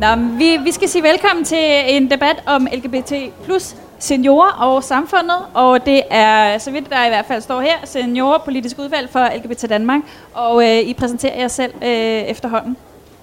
Nå, 0.00 0.06
vi, 0.38 0.56
vi 0.64 0.72
skal 0.72 0.88
sige 0.88 1.02
velkommen 1.02 1.44
til 1.44 1.58
en 1.86 2.10
debat 2.10 2.42
om 2.46 2.68
LGBT 2.72 3.12
plus 3.44 3.76
seniorer 3.98 4.52
og 4.52 4.84
samfundet, 4.84 5.36
og 5.54 5.86
det 5.86 6.02
er, 6.10 6.58
så 6.58 6.70
vidt 6.70 6.90
der 6.90 7.06
i 7.06 7.08
hvert 7.08 7.24
fald 7.26 7.42
står 7.42 7.60
her, 7.60 7.74
seniorer 7.84 8.38
politisk 8.38 8.78
udvalg 8.78 9.10
for 9.10 9.28
LGBT 9.36 9.68
Danmark, 9.68 10.00
og 10.32 10.62
øh, 10.64 10.78
I 10.78 10.94
præsenterer 10.94 11.40
jer 11.40 11.48
selv 11.48 11.72
øh, 11.82 11.88
efterhånden. 11.88 12.76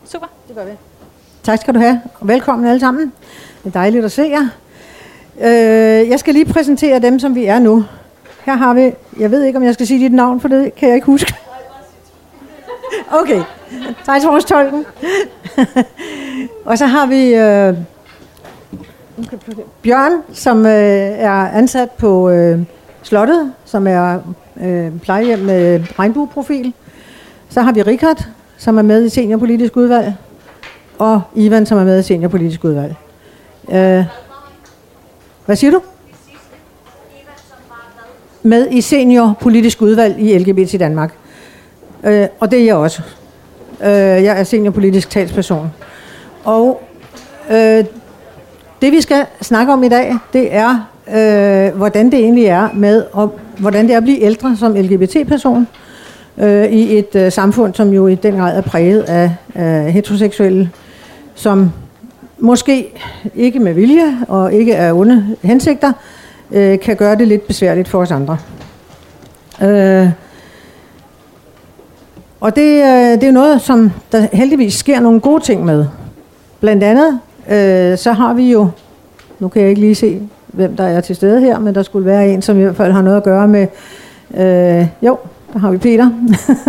Super. 0.05 0.27
Det 0.47 0.55
gør 0.55 0.65
vi. 0.65 0.71
Tak 1.43 1.61
skal 1.61 1.73
du 1.73 1.79
have, 1.79 2.01
og 2.19 2.27
velkommen 2.27 2.67
alle 2.67 2.79
sammen. 2.79 3.13
Det 3.63 3.69
er 3.69 3.79
dejligt 3.79 4.05
at 4.05 4.11
se 4.11 4.21
jer. 4.21 4.47
Øh, 5.39 6.09
jeg 6.09 6.19
skal 6.19 6.33
lige 6.33 6.45
præsentere 6.45 6.99
dem, 6.99 7.19
som 7.19 7.35
vi 7.35 7.45
er 7.45 7.59
nu. 7.59 7.85
Her 8.45 8.55
har 8.55 8.73
vi, 8.73 8.91
jeg 9.19 9.31
ved 9.31 9.43
ikke, 9.43 9.57
om 9.57 9.63
jeg 9.63 9.73
skal 9.73 9.87
sige 9.87 9.99
dit 9.99 10.13
navn, 10.13 10.41
for 10.41 10.47
det 10.47 10.75
kan 10.75 10.87
jeg 10.87 10.95
ikke 10.95 11.05
huske. 11.05 11.35
Okay, 13.11 13.43
tolken. 14.47 14.85
og 16.65 16.77
så 16.77 16.85
har 16.85 17.05
vi 17.05 17.33
øh, 17.33 17.77
Bjørn, 19.83 20.11
som 20.33 20.65
øh, 20.65 20.71
er 20.71 21.31
ansat 21.31 21.91
på 21.91 22.29
øh, 22.29 22.59
Slottet, 23.03 23.53
som 23.65 23.87
er 23.87 24.19
øh, 24.61 24.99
plejehjem 24.99 25.39
med 25.39 25.83
regnbueprofil. 25.99 26.73
Så 27.49 27.61
har 27.61 27.71
vi 27.71 27.81
Richard, 27.81 28.27
som 28.57 28.77
er 28.77 28.81
med 28.81 29.05
i 29.05 29.09
seniorpolitisk 29.09 29.77
udvalg. 29.77 30.13
Og 30.99 31.21
Ivan, 31.35 31.65
som 31.65 31.77
er 31.77 31.83
med 31.83 31.99
i 31.99 32.03
seniorpolitisk 32.03 32.63
udvalg. 32.63 32.95
Øh, 33.71 34.05
hvad 35.45 35.55
siger 35.55 35.71
du? 35.71 35.81
Med 38.43 38.67
i 38.71 38.81
seniorpolitisk 38.81 39.81
udvalg 39.81 40.19
i 40.19 40.37
LGBT 40.37 40.73
i 40.73 40.77
Danmark. 40.77 41.13
Øh, 42.03 42.27
og 42.39 42.51
det 42.51 42.59
er 42.59 42.65
jeg 42.65 42.75
også. 42.75 43.01
Øh, 43.83 43.89
jeg 44.23 44.39
er 44.39 44.43
seniorpolitisk 44.43 45.09
talsperson. 45.09 45.71
Og 46.43 46.81
øh, 47.51 47.85
det 48.81 48.91
vi 48.91 49.01
skal 49.01 49.25
snakke 49.41 49.73
om 49.73 49.83
i 49.83 49.89
dag, 49.89 50.15
det 50.33 50.55
er, 50.55 50.89
øh, 51.07 51.77
hvordan 51.77 52.05
det 52.05 52.19
egentlig 52.19 52.45
er 52.45 52.69
med, 52.73 53.05
og 53.11 53.39
hvordan 53.57 53.85
det 53.85 53.93
er 53.93 53.97
at 53.97 54.03
blive 54.03 54.21
ældre 54.21 54.57
som 54.59 54.73
LGBT-person 54.75 55.67
øh, 56.37 56.65
i 56.65 56.97
et 56.97 57.15
øh, 57.15 57.31
samfund, 57.31 57.73
som 57.73 57.89
jo 57.89 58.07
i 58.07 58.15
den 58.15 58.37
grad 58.37 58.57
er 58.57 58.61
præget 58.61 59.01
af 59.01 59.35
øh, 59.55 59.85
heteroseksuelle, 59.85 60.69
som 61.35 61.71
måske 62.39 62.87
ikke 63.35 63.59
med 63.59 63.73
vilje 63.73 64.17
og 64.27 64.53
ikke 64.53 64.77
af 64.77 64.93
onde 64.93 65.35
hensigter, 65.41 65.93
øh, 66.51 66.79
kan 66.79 66.95
gøre 66.95 67.15
det 67.15 67.27
lidt 67.27 67.47
besværligt 67.47 67.87
for 67.87 68.01
os 68.01 68.11
andre. 68.11 68.37
Øh, 69.61 70.09
og 72.41 72.55
det, 72.55 72.61
øh, 72.61 73.21
det 73.21 73.23
er 73.23 73.31
noget, 73.31 73.61
som 73.61 73.91
der 74.11 74.27
heldigvis 74.33 74.73
sker 74.73 74.99
nogle 74.99 75.19
gode 75.19 75.43
ting 75.43 75.65
med. 75.65 75.85
Blandt 76.59 76.83
andet, 76.83 77.19
øh, 77.49 77.97
så 77.97 78.11
har 78.11 78.33
vi 78.33 78.51
jo, 78.51 78.69
nu 79.39 79.47
kan 79.47 79.61
jeg 79.61 79.69
ikke 79.69 79.81
lige 79.81 79.95
se, 79.95 80.21
hvem 80.47 80.75
der 80.75 80.83
er 80.83 81.01
til 81.01 81.15
stede 81.15 81.41
her, 81.41 81.59
men 81.59 81.75
der 81.75 81.83
skulle 81.83 82.05
være 82.05 82.29
en, 82.29 82.41
som 82.41 82.59
i 82.59 82.63
hvert 82.63 82.75
fald 82.75 82.91
har 82.91 83.01
noget 83.01 83.17
at 83.17 83.23
gøre 83.23 83.47
med, 83.47 83.67
øh, 84.33 84.87
jo, 85.01 85.17
der 85.53 85.59
har 85.59 85.71
vi 85.71 85.77
Peter, 85.77 86.09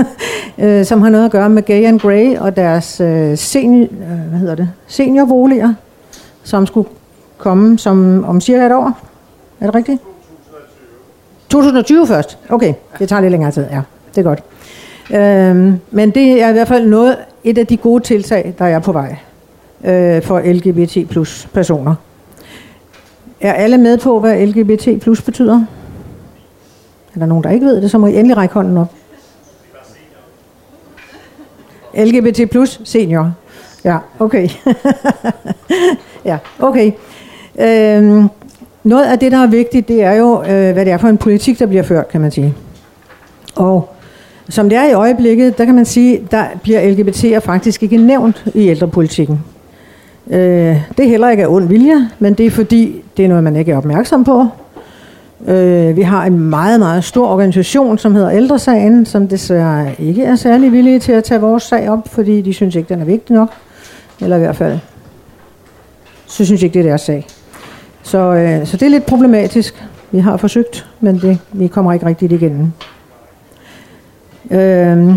øh, 0.64 0.84
som 0.84 1.02
har 1.02 1.10
noget 1.10 1.24
at 1.24 1.30
gøre 1.30 1.48
med 1.48 1.62
Gay 1.62 1.84
and 1.84 2.00
Grey 2.00 2.36
og 2.36 2.56
deres 2.56 3.00
øh, 3.00 3.38
senior, 3.38 3.82
øh, 3.82 4.28
hvad 4.28 4.38
hedder 4.38 4.54
det, 4.54 4.70
seniorboliger, 4.86 5.74
som 6.42 6.66
skulle 6.66 6.88
komme 7.38 7.78
som 7.78 8.24
om 8.24 8.40
cirka 8.40 8.66
et 8.66 8.72
år. 8.72 8.98
Er 9.60 9.66
det 9.66 9.74
rigtigt? 9.74 10.02
2020 11.48 12.06
først. 12.06 12.38
Okay, 12.48 12.74
det 12.98 13.08
tager 13.08 13.20
lidt 13.20 13.30
længere 13.30 13.50
tid. 13.50 13.64
Ja, 13.70 13.80
det 14.14 14.18
er 14.18 14.22
godt. 14.22 14.42
Øhm, 15.12 15.80
men 15.90 16.10
det 16.10 16.42
er 16.42 16.48
i 16.48 16.52
hvert 16.52 16.68
fald 16.68 16.86
noget, 16.86 17.16
et 17.44 17.58
af 17.58 17.66
de 17.66 17.76
gode 17.76 18.02
tiltag, 18.02 18.54
der 18.58 18.64
er 18.64 18.78
på 18.78 18.92
vej 18.92 19.16
øh, 19.84 20.22
for 20.22 20.52
LGBT 20.52 21.08
plus 21.10 21.48
personer. 21.54 21.94
Er 23.40 23.52
alle 23.52 23.78
med 23.78 23.98
på, 23.98 24.20
hvad 24.20 24.46
LGBT 24.46 25.02
plus 25.02 25.22
betyder? 25.22 25.64
Er 27.14 27.18
der 27.18 27.26
nogen, 27.26 27.44
der 27.44 27.50
ikke 27.50 27.66
ved 27.66 27.82
det, 27.82 27.90
så 27.90 27.98
må 27.98 28.06
I 28.06 28.14
endelig 28.14 28.36
række 28.36 28.54
hånden 28.54 28.76
op. 28.76 28.92
LGBT 31.94 32.50
plus 32.50 32.80
senior. 32.84 33.32
Ja, 33.84 33.98
okay. 34.18 34.48
ja, 36.24 36.38
okay. 36.58 36.92
Øhm, 37.58 38.28
noget 38.84 39.04
af 39.04 39.18
det, 39.18 39.32
der 39.32 39.38
er 39.38 39.46
vigtigt, 39.46 39.88
det 39.88 40.02
er 40.02 40.12
jo, 40.12 40.42
øh, 40.42 40.72
hvad 40.72 40.84
det 40.84 40.92
er 40.92 40.98
for 40.98 41.08
en 41.08 41.18
politik, 41.18 41.58
der 41.58 41.66
bliver 41.66 41.82
ført, 41.82 42.08
kan 42.08 42.20
man 42.20 42.30
sige. 42.30 42.54
Og 43.54 43.91
som 44.52 44.68
det 44.68 44.78
er 44.78 44.88
i 44.88 44.92
øjeblikket, 44.92 45.58
der 45.58 45.64
kan 45.64 45.74
man 45.74 45.84
sige, 45.84 46.20
der 46.30 46.44
bliver 46.62 46.80
LGBT'er 46.80 47.38
faktisk 47.38 47.82
ikke 47.82 47.96
nævnt 47.96 48.44
i 48.54 48.68
ældrepolitikken. 48.68 49.40
Øh, 50.30 50.76
det 50.96 51.04
er 51.04 51.08
heller 51.08 51.30
ikke 51.30 51.42
af 51.42 51.48
ond 51.48 51.68
vilje, 51.68 52.08
men 52.18 52.34
det 52.34 52.46
er 52.46 52.50
fordi, 52.50 53.02
det 53.16 53.24
er 53.24 53.28
noget, 53.28 53.44
man 53.44 53.56
ikke 53.56 53.72
er 53.72 53.76
opmærksom 53.76 54.24
på. 54.24 54.46
Øh, 55.46 55.96
vi 55.96 56.02
har 56.02 56.24
en 56.24 56.38
meget, 56.38 56.80
meget 56.80 57.04
stor 57.04 57.28
organisation, 57.28 57.98
som 57.98 58.14
hedder 58.14 58.30
Ældresagen, 58.30 59.06
som 59.06 59.28
desværre 59.28 59.90
ikke 59.98 60.24
er 60.24 60.36
særlig 60.36 60.72
villige 60.72 60.98
til 60.98 61.12
at 61.12 61.24
tage 61.24 61.40
vores 61.40 61.62
sag 61.62 61.90
op, 61.90 62.08
fordi 62.08 62.40
de 62.40 62.52
synes 62.52 62.74
ikke, 62.74 62.88
den 62.88 63.00
er 63.00 63.04
vigtig 63.04 63.34
nok. 63.34 63.50
Eller 64.20 64.36
i 64.36 64.40
hvert 64.40 64.56
fald, 64.56 64.78
så 66.26 66.44
synes 66.44 66.62
ikke, 66.62 66.74
det 66.74 66.80
er 66.80 66.88
deres 66.88 67.00
sag. 67.00 67.26
Så, 68.02 68.18
øh, 68.18 68.66
så 68.66 68.76
det 68.76 68.86
er 68.86 68.90
lidt 68.90 69.06
problematisk. 69.06 69.84
Vi 70.10 70.18
har 70.18 70.36
forsøgt, 70.36 70.86
men 71.00 71.18
det, 71.18 71.38
vi 71.52 71.66
kommer 71.66 71.92
ikke 71.92 72.06
rigtigt 72.06 72.32
igennem. 72.32 72.72
Øh, 74.50 75.14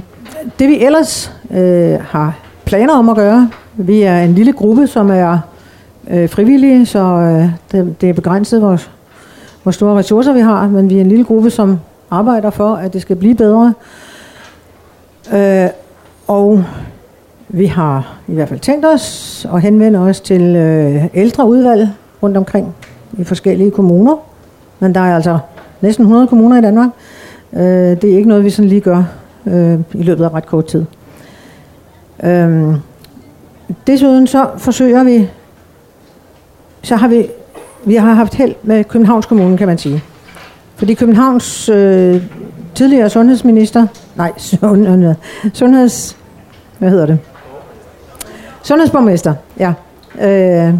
det 0.59 0.69
vi 0.69 0.85
ellers 0.85 1.33
øh, 1.51 1.99
har 2.01 2.37
planer 2.65 2.93
om 2.93 3.09
at 3.09 3.15
gøre, 3.15 3.49
vi 3.73 4.01
er 4.01 4.19
en 4.19 4.35
lille 4.35 4.53
gruppe, 4.53 4.87
som 4.87 5.09
er 5.09 5.39
øh, 6.09 6.29
frivillige, 6.29 6.85
så 6.85 6.99
øh, 6.99 7.49
det, 7.71 8.01
det 8.01 8.09
er 8.09 8.13
begrænset, 8.13 8.59
hvor, 8.59 8.81
hvor 9.63 9.71
store 9.71 9.97
ressourcer 9.97 10.33
vi 10.33 10.39
har, 10.39 10.67
men 10.67 10.89
vi 10.89 10.97
er 10.97 11.01
en 11.01 11.09
lille 11.09 11.25
gruppe, 11.25 11.49
som 11.49 11.79
arbejder 12.11 12.49
for, 12.49 12.75
at 12.75 12.93
det 12.93 13.01
skal 13.01 13.15
blive 13.15 13.35
bedre. 13.35 13.73
Øh, 15.33 15.69
og 16.27 16.63
vi 17.47 17.65
har 17.65 18.17
i 18.27 18.33
hvert 18.33 18.49
fald 18.49 18.59
tænkt 18.59 18.85
os 18.85 19.47
at 19.53 19.61
henvende 19.61 19.99
os 19.99 20.21
til 20.21 20.41
øh, 20.55 21.03
ældre 21.13 21.47
udvalg 21.47 21.89
rundt 22.23 22.37
omkring 22.37 22.75
i 23.17 23.23
forskellige 23.23 23.71
kommuner. 23.71 24.15
Men 24.79 24.95
der 24.95 25.01
er 25.01 25.15
altså 25.15 25.37
næsten 25.81 26.03
100 26.03 26.27
kommuner 26.27 26.57
i 26.57 26.61
Danmark. 26.61 26.89
Øh, 27.55 28.01
det 28.01 28.03
er 28.03 28.17
ikke 28.17 28.29
noget, 28.29 28.43
vi 28.43 28.49
sådan 28.49 28.69
lige 28.69 28.81
gør 28.81 29.03
øh, 29.45 29.79
i 29.93 30.03
løbet 30.03 30.23
af 30.23 30.33
ret 30.33 30.45
kort 30.45 30.65
tid. 30.65 30.85
Øh, 32.23 32.75
desuden 33.87 34.27
så 34.27 34.49
forsøger 34.57 35.03
vi, 35.03 35.29
så 36.81 36.95
har 36.95 37.07
vi, 37.07 37.27
vi 37.85 37.95
har 37.95 38.13
haft 38.13 38.35
held 38.35 38.55
med 38.63 38.83
Københavns 38.83 39.25
Kommune, 39.25 39.57
kan 39.57 39.67
man 39.67 39.77
sige. 39.77 40.03
Fordi 40.75 40.93
Københavns 40.93 41.69
øh, 41.69 42.23
tidligere 42.75 43.09
sundhedsminister, 43.09 43.87
nej, 44.15 44.33
sundhed, 44.61 45.15
sundheds, 45.53 46.17
hvad 46.79 46.89
hedder 46.89 47.05
det? 47.05 47.19
Sundhedsborgmester, 48.63 49.33
ja, 49.59 49.73
øh, 50.21 50.73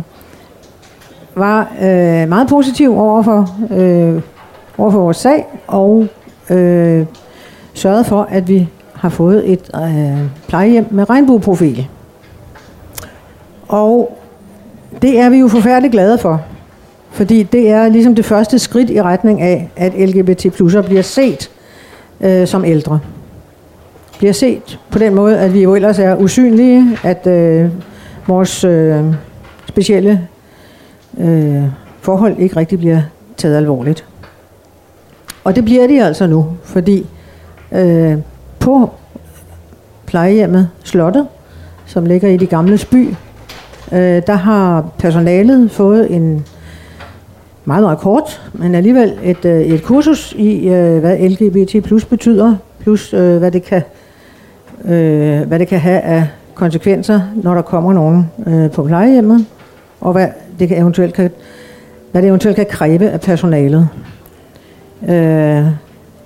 var 1.35 1.71
øh, 1.81 2.29
meget 2.29 2.47
positiv 2.49 2.97
over 2.97 3.23
for, 3.23 3.55
øh, 3.71 4.21
over 4.77 4.91
for 4.91 4.99
vores 4.99 5.17
sag, 5.17 5.45
og 5.67 6.07
øh, 6.49 7.05
sørget 7.73 8.05
for, 8.05 8.27
at 8.29 8.47
vi 8.47 8.67
har 8.93 9.09
fået 9.09 9.51
et 9.51 9.69
øh, 9.75 10.19
plejehjem 10.47 10.85
med 10.91 11.09
regnbueprofil. 11.09 11.87
Og 13.67 14.17
det 15.01 15.19
er 15.19 15.29
vi 15.29 15.37
jo 15.37 15.47
forfærdeligt 15.47 15.91
glade 15.91 16.17
for. 16.17 16.41
Fordi 17.11 17.43
det 17.43 17.69
er 17.69 17.87
ligesom 17.87 18.15
det 18.15 18.25
første 18.25 18.59
skridt 18.59 18.89
i 18.89 19.01
retning 19.01 19.41
af, 19.41 19.69
at 19.75 19.93
LGBT 20.09 20.53
plusser 20.53 20.81
bliver 20.81 21.01
set 21.01 21.49
øh, 22.21 22.47
som 22.47 22.65
ældre. 22.65 22.99
Bliver 24.17 24.33
set 24.33 24.79
på 24.91 24.99
den 24.99 25.15
måde, 25.15 25.39
at 25.39 25.53
vi 25.53 25.63
jo 25.63 25.75
ellers 25.75 25.99
er 25.99 26.15
usynlige, 26.15 26.97
at 27.03 27.27
øh, 27.27 27.69
vores 28.27 28.63
øh, 28.63 29.03
specielle 29.67 30.27
øh, 31.17 31.63
forhold 32.01 32.37
ikke 32.39 32.55
rigtig 32.55 32.79
bliver 32.79 33.01
taget 33.37 33.57
alvorligt. 33.57 34.05
Og 35.45 35.55
det 35.55 35.65
bliver 35.65 35.87
de 35.87 36.03
altså 36.03 36.27
nu, 36.27 36.47
fordi 36.63 37.05
øh, 37.71 38.17
på 38.59 38.89
plejehjemmet 40.05 40.69
Slottet, 40.83 41.27
som 41.85 42.05
ligger 42.05 42.29
i 42.29 42.37
de 42.37 42.45
gamle 42.45 42.79
by, 42.91 43.07
øh, 43.91 44.21
der 44.27 44.33
har 44.33 44.85
personalet 44.97 45.71
fået 45.71 46.15
en 46.15 46.45
meget, 47.65 47.83
meget 47.83 47.97
kort, 47.97 48.51
men 48.53 48.75
alligevel 48.75 49.13
et, 49.23 49.45
øh, 49.45 49.61
et 49.61 49.83
kursus 49.83 50.33
i, 50.37 50.67
øh, 50.69 50.99
hvad 50.99 51.29
LGBT 51.29 51.83
plus 51.83 52.05
betyder, 52.05 52.55
plus 52.79 53.13
øh, 53.13 53.37
hvad, 53.37 53.51
det 53.51 53.63
kan, 53.63 53.81
øh, 54.85 55.41
hvad 55.47 55.59
det 55.59 55.67
kan 55.67 55.79
have 55.79 56.01
af 56.01 56.27
konsekvenser, 56.53 57.21
når 57.35 57.53
der 57.53 57.61
kommer 57.61 57.93
nogen 57.93 58.31
øh, 58.47 58.71
på 58.71 58.83
plejehjemmet, 58.83 59.45
og 60.01 60.11
hvad 60.11 60.27
det 60.59 60.67
kan 60.67 60.77
eventuelt 60.77 61.13
kan, 61.13 61.31
hvad 62.11 62.21
det 62.21 62.27
eventuelt 62.27 62.55
kan 62.55 62.65
kræve 62.69 63.09
af 63.09 63.21
personalet. 63.21 63.89
Øh, 65.09 65.65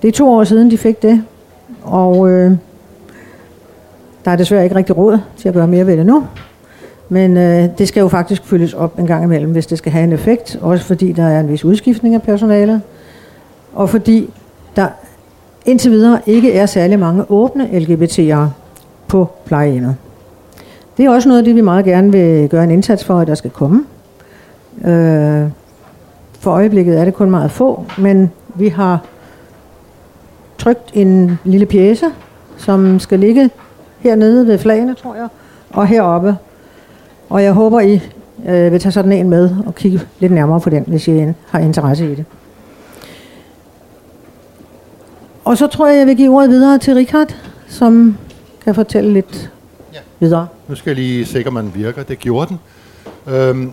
det 0.01 0.07
er 0.07 0.11
to 0.11 0.29
år 0.29 0.43
siden, 0.43 0.71
de 0.71 0.77
fik 0.77 1.01
det, 1.01 1.23
og 1.83 2.29
øh, 2.29 2.51
der 4.25 4.31
er 4.31 4.35
desværre 4.35 4.63
ikke 4.63 4.75
rigtig 4.75 4.97
råd 4.97 5.19
til 5.37 5.47
at 5.47 5.53
gøre 5.53 5.67
mere 5.67 5.87
ved 5.87 5.97
det 5.97 6.05
nu. 6.05 6.23
Men 7.09 7.37
øh, 7.37 7.69
det 7.77 7.87
skal 7.87 8.01
jo 8.01 8.07
faktisk 8.07 8.45
følges 8.45 8.73
op 8.73 8.99
en 8.99 9.07
gang 9.07 9.23
imellem, 9.23 9.51
hvis 9.51 9.67
det 9.67 9.77
skal 9.77 9.91
have 9.91 10.03
en 10.03 10.13
effekt. 10.13 10.59
Også 10.61 10.85
fordi 10.85 11.11
der 11.11 11.23
er 11.23 11.39
en 11.39 11.49
vis 11.49 11.65
udskiftning 11.65 12.15
af 12.15 12.21
personalet. 12.21 12.81
Og 13.73 13.89
fordi 13.89 14.29
der 14.75 14.87
indtil 15.65 15.91
videre 15.91 16.19
ikke 16.25 16.53
er 16.53 16.65
særlig 16.65 16.99
mange 16.99 17.31
åbne 17.31 17.63
LGBT'ere 17.63 18.49
på 19.07 19.27
plejehjemmet. 19.45 19.95
Det 20.97 21.05
er 21.05 21.09
også 21.09 21.27
noget 21.27 21.39
af 21.39 21.45
det, 21.45 21.55
vi 21.55 21.61
meget 21.61 21.85
gerne 21.85 22.11
vil 22.11 22.49
gøre 22.49 22.63
en 22.63 22.71
indsats 22.71 23.05
for, 23.05 23.19
at 23.19 23.27
der 23.27 23.35
skal 23.35 23.51
komme. 23.51 23.85
Øh, 24.85 25.43
for 26.39 26.51
øjeblikket 26.51 26.99
er 26.99 27.05
det 27.05 27.13
kun 27.13 27.29
meget 27.29 27.51
få, 27.51 27.85
men 27.97 28.31
vi 28.59 28.67
har 28.67 28.99
trykt 30.57 30.91
en 30.93 31.39
lille 31.43 31.65
pjæse, 31.65 32.05
som 32.57 32.99
skal 32.99 33.19
ligge 33.19 33.49
hernede 33.99 34.47
ved 34.47 34.57
flagene, 34.57 34.95
tror 34.95 35.15
jeg, 35.15 35.27
og 35.69 35.87
heroppe. 35.87 36.35
Og 37.29 37.43
jeg 37.43 37.53
håber, 37.53 37.79
I 37.79 38.01
øh, 38.47 38.71
vil 38.71 38.79
tage 38.79 38.91
sådan 38.91 39.11
en 39.11 39.29
med 39.29 39.55
og 39.65 39.75
kigge 39.75 40.01
lidt 40.19 40.31
nærmere 40.31 40.59
på 40.59 40.69
den, 40.69 40.83
hvis 40.87 41.07
I 41.07 41.33
har 41.47 41.59
interesse 41.59 42.11
i 42.11 42.15
det. 42.15 42.25
Og 45.45 45.57
så 45.57 45.67
tror 45.67 45.87
jeg, 45.87 45.97
jeg 45.97 46.07
vil 46.07 46.17
give 46.17 46.33
ordet 46.35 46.49
videre 46.49 46.77
til 46.77 46.93
Richard, 46.95 47.35
som 47.67 48.17
kan 48.63 48.75
fortælle 48.75 49.13
lidt 49.13 49.51
ja. 49.93 49.99
videre. 50.19 50.47
Nu 50.67 50.75
skal 50.75 50.89
jeg 50.89 50.95
lige 50.95 51.25
sikre, 51.25 51.47
at 51.47 51.53
man 51.53 51.71
virker. 51.75 52.03
Det 52.03 52.19
gjorde 52.19 52.49
den. 52.49 52.59
Øhm, 53.33 53.71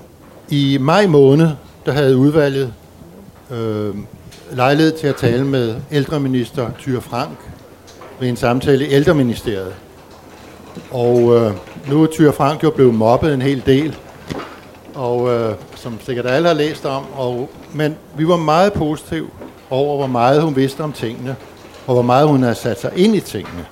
I 0.49 0.79
maj 0.81 1.07
måned, 1.07 1.49
der 1.87 1.93
havde 1.93 2.17
udvalget 2.17 2.73
øhm, 3.51 4.07
lejlighed 4.53 4.93
til 4.93 5.07
at 5.07 5.17
tale 5.17 5.45
med 5.45 5.75
ældreminister 5.93 6.71
Thyre 6.79 7.01
Frank 7.01 7.39
ved 8.21 8.29
en 8.29 8.37
samtale 8.37 8.87
i 8.87 8.93
ældreministeriet. 8.93 9.75
Og 10.91 11.37
øh, 11.37 11.53
nu 11.89 12.03
er 12.03 12.07
Thyre 12.15 12.33
Frank 12.33 12.63
jo 12.63 12.71
blevet 12.71 12.95
mobbet 12.95 13.35
en 13.35 13.43
hel 13.43 13.63
del, 13.67 13.97
og 14.95 15.35
øh, 15.35 15.55
som 15.75 15.99
sikkert 16.01 16.27
alle 16.27 16.49
har 16.49 16.55
læst 16.55 16.85
om. 16.85 17.05
Og, 17.17 17.51
men 17.73 17.97
vi 18.17 18.29
var 18.29 18.37
meget 18.37 18.73
positive 18.73 19.29
over, 19.71 19.97
hvor 19.97 20.07
meget 20.07 20.43
hun 20.43 20.57
vidste 20.57 20.81
om 20.81 20.93
tingene, 20.93 21.37
og 21.87 21.95
hvor 21.95 22.03
meget 22.03 22.29
hun 22.29 22.43
havde 22.43 22.55
sat 22.55 22.81
sig 22.81 22.93
ind 22.97 23.17
i 23.17 23.21
tingene. 23.21 23.67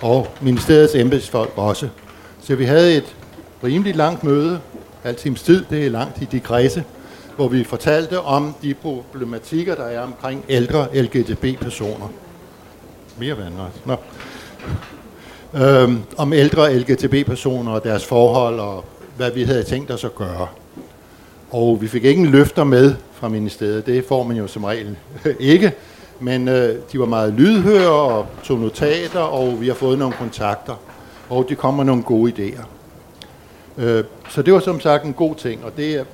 Og 0.00 0.26
ministeriets 0.40 0.94
embedsfolk 0.94 1.52
også. 1.56 1.88
Så 2.42 2.54
vi 2.54 2.64
havde 2.64 2.96
et 2.96 3.16
rimelig 3.64 3.96
langt 3.96 4.24
møde, 4.24 4.60
halv 5.02 5.16
times 5.16 5.42
tid, 5.42 5.64
det 5.70 5.86
er 5.86 5.90
langt 5.90 6.22
i 6.22 6.24
de 6.24 6.40
kredse, 6.40 6.84
hvor 7.38 7.48
vi 7.48 7.64
fortalte 7.64 8.20
om 8.20 8.54
de 8.62 8.74
problematikker, 8.74 9.74
der 9.74 9.84
er 9.84 10.00
omkring 10.00 10.44
ældre 10.48 11.02
LGTB-personer. 11.02 12.08
Mere 13.18 13.38
vandret. 13.38 13.70
Nå. 13.84 13.96
Øhm, 15.54 16.02
om 16.16 16.32
ældre 16.32 16.78
LGTB-personer 16.78 17.72
og 17.72 17.84
deres 17.84 18.04
forhold, 18.04 18.60
og 18.60 18.84
hvad 19.16 19.30
vi 19.30 19.42
havde 19.42 19.62
tænkt 19.62 19.90
os 19.90 20.04
at 20.04 20.14
gøre. 20.14 20.48
Og 21.50 21.78
vi 21.80 21.88
fik 21.88 22.04
ingen 22.04 22.26
løfter 22.26 22.64
med 22.64 22.94
fra 23.12 23.28
ministeriet. 23.28 23.86
Det 23.86 24.04
får 24.04 24.22
man 24.22 24.36
jo 24.36 24.46
som 24.46 24.64
regel 24.64 24.96
ikke. 25.54 25.72
Men 26.20 26.48
øh, 26.48 26.76
de 26.92 26.98
var 27.00 27.06
meget 27.06 27.32
lydhøre 27.32 27.90
og 27.90 28.26
tog 28.44 28.58
notater, 28.58 29.20
og 29.20 29.60
vi 29.60 29.66
har 29.68 29.74
fået 29.74 29.98
nogle 29.98 30.14
kontakter. 30.14 30.74
Og 31.30 31.46
de 31.48 31.54
kommer 31.54 31.84
nogle 31.84 32.02
gode 32.02 32.32
idéer. 32.32 32.64
Øh, 33.82 34.04
så 34.28 34.42
det 34.42 34.54
var 34.54 34.60
som 34.60 34.80
sagt 34.80 35.04
en 35.04 35.12
god 35.12 35.34
ting, 35.34 35.64
og 35.64 35.76
det 35.76 36.04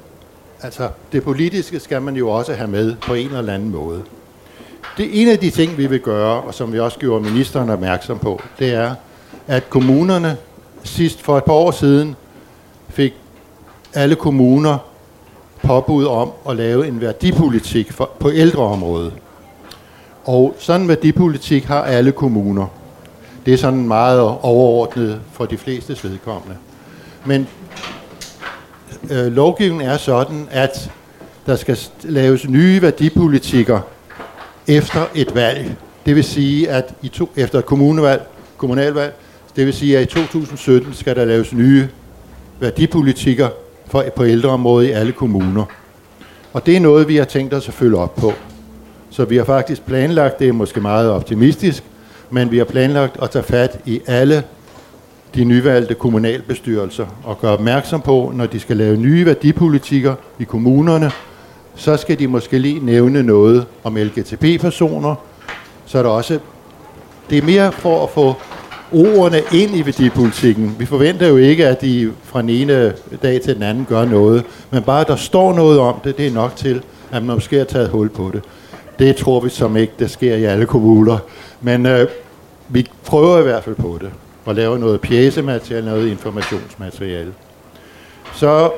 Altså, 0.62 0.88
det 1.12 1.22
politiske 1.22 1.80
skal 1.80 2.02
man 2.02 2.16
jo 2.16 2.30
også 2.30 2.54
have 2.54 2.70
med 2.70 2.96
på 2.96 3.14
en 3.14 3.34
eller 3.34 3.52
anden 3.52 3.70
måde. 3.70 4.02
Det 4.96 5.04
ene 5.06 5.14
en 5.22 5.28
af 5.28 5.38
de 5.38 5.50
ting, 5.50 5.78
vi 5.78 5.86
vil 5.86 6.00
gøre, 6.00 6.42
og 6.42 6.54
som 6.54 6.72
vi 6.72 6.80
også 6.80 6.98
gjorde 6.98 7.24
ministeren 7.24 7.70
opmærksom 7.70 8.18
på, 8.18 8.40
det 8.58 8.74
er, 8.74 8.94
at 9.46 9.70
kommunerne 9.70 10.36
sidst 10.84 11.22
for 11.22 11.38
et 11.38 11.44
par 11.44 11.52
år 11.52 11.70
siden 11.70 12.16
fik 12.88 13.14
alle 13.94 14.14
kommuner 14.14 14.78
påbud 15.62 16.04
om 16.04 16.30
at 16.48 16.56
lave 16.56 16.88
en 16.88 17.00
værdipolitik 17.00 17.92
for, 17.92 18.10
på 18.18 18.30
ældreområdet. 18.30 19.12
Og 20.24 20.54
sådan 20.58 20.80
en 20.80 20.88
værdipolitik 20.88 21.64
har 21.64 21.82
alle 21.82 22.12
kommuner. 22.12 22.66
Det 23.46 23.54
er 23.54 23.58
sådan 23.58 23.88
meget 23.88 24.20
overordnet 24.20 25.20
for 25.32 25.44
de 25.44 25.58
fleste 25.58 26.08
vedkommende. 26.08 26.56
Men 27.24 27.48
øh, 29.10 29.32
lovgivningen 29.32 29.88
er 29.88 29.96
sådan, 29.96 30.48
at 30.50 30.90
der 31.46 31.56
skal 31.56 31.78
laves 32.02 32.48
nye 32.48 32.82
værdipolitikker 32.82 33.80
efter 34.68 35.06
et 35.14 35.34
valg. 35.34 35.76
Det 36.06 36.16
vil 36.16 36.24
sige, 36.24 36.70
at 36.70 36.94
i 37.02 37.08
to, 37.08 37.30
efter 37.36 37.58
et 37.58 37.66
kommunevalg, 37.66 38.22
kommunalvalg, 38.56 39.14
det 39.56 39.66
vil 39.66 39.74
sige, 39.74 39.98
at 39.98 40.02
i 40.02 40.06
2017 40.06 40.94
skal 40.94 41.16
der 41.16 41.24
laves 41.24 41.52
nye 41.52 41.88
værdipolitikker 42.60 43.48
for, 43.86 44.04
på 44.16 44.24
ældreområdet 44.24 44.88
i 44.88 44.90
alle 44.90 45.12
kommuner. 45.12 45.64
Og 46.52 46.66
det 46.66 46.76
er 46.76 46.80
noget, 46.80 47.08
vi 47.08 47.16
har 47.16 47.24
tænkt 47.24 47.54
os 47.54 47.68
at 47.68 47.74
følge 47.74 47.96
op 47.96 48.16
på. 48.16 48.32
Så 49.10 49.24
vi 49.24 49.36
har 49.36 49.44
faktisk 49.44 49.86
planlagt, 49.86 50.38
det 50.38 50.48
er 50.48 50.52
måske 50.52 50.80
meget 50.80 51.10
optimistisk, 51.10 51.82
men 52.30 52.50
vi 52.50 52.58
har 52.58 52.64
planlagt 52.64 53.22
at 53.22 53.30
tage 53.30 53.42
fat 53.42 53.78
i 53.86 54.00
alle 54.06 54.42
de 55.34 55.44
nyvalgte 55.44 55.94
kommunalbestyrelser 55.94 57.06
og 57.24 57.40
gøre 57.40 57.52
opmærksom 57.52 58.00
på, 58.00 58.32
når 58.34 58.46
de 58.46 58.60
skal 58.60 58.76
lave 58.76 58.96
nye 58.96 59.26
værdipolitikker 59.26 60.14
i 60.38 60.44
kommunerne, 60.44 61.10
så 61.74 61.96
skal 61.96 62.18
de 62.18 62.26
måske 62.26 62.58
lige 62.58 62.86
nævne 62.86 63.22
noget 63.22 63.66
om 63.84 63.96
LGTB-personer. 63.96 65.14
Så 65.86 65.98
er 65.98 66.02
der 66.02 66.10
også, 66.10 66.38
det 67.30 67.38
er 67.38 67.42
mere 67.42 67.72
for 67.72 68.02
at 68.04 68.10
få 68.10 68.34
ordene 68.92 69.42
ind 69.52 69.76
i 69.76 69.86
værdipolitikken. 69.86 70.76
Vi 70.78 70.86
forventer 70.86 71.28
jo 71.28 71.36
ikke, 71.36 71.66
at 71.66 71.80
de 71.80 72.12
fra 72.22 72.42
den 72.42 72.48
ene 72.48 72.92
dag 73.22 73.40
til 73.40 73.54
den 73.54 73.62
anden 73.62 73.86
gør 73.88 74.04
noget, 74.04 74.44
men 74.70 74.82
bare 74.82 75.00
at 75.00 75.08
der 75.08 75.16
står 75.16 75.54
noget 75.54 75.78
om 75.78 76.00
det, 76.04 76.16
det 76.16 76.26
er 76.26 76.32
nok 76.32 76.56
til, 76.56 76.82
at 77.10 77.24
man 77.24 77.34
måske 77.34 77.58
har 77.58 77.64
taget 77.64 77.88
hul 77.88 78.08
på 78.08 78.30
det. 78.32 78.42
Det 78.98 79.16
tror 79.16 79.40
vi 79.40 79.48
som 79.48 79.76
ikke, 79.76 79.92
det 79.98 80.10
sker 80.10 80.34
i 80.34 80.44
alle 80.44 80.66
kommuner. 80.66 81.18
Men 81.60 81.86
øh, 81.86 82.08
vi 82.68 82.88
prøver 83.04 83.38
i 83.38 83.42
hvert 83.42 83.64
fald 83.64 83.74
på 83.74 83.98
det 84.00 84.10
og 84.44 84.54
laver 84.54 84.78
noget 84.78 85.00
pjæsemateriale, 85.00 85.86
noget 85.86 86.08
informationsmateriale. 86.08 87.32
Så 88.34 88.70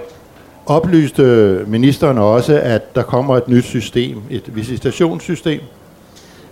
oplyste 0.66 1.22
ministeren 1.66 2.18
også, 2.18 2.60
at 2.60 2.94
der 2.94 3.02
kommer 3.02 3.36
et 3.36 3.48
nyt 3.48 3.64
system, 3.64 4.22
et 4.30 4.56
visitationssystem. 4.56 5.60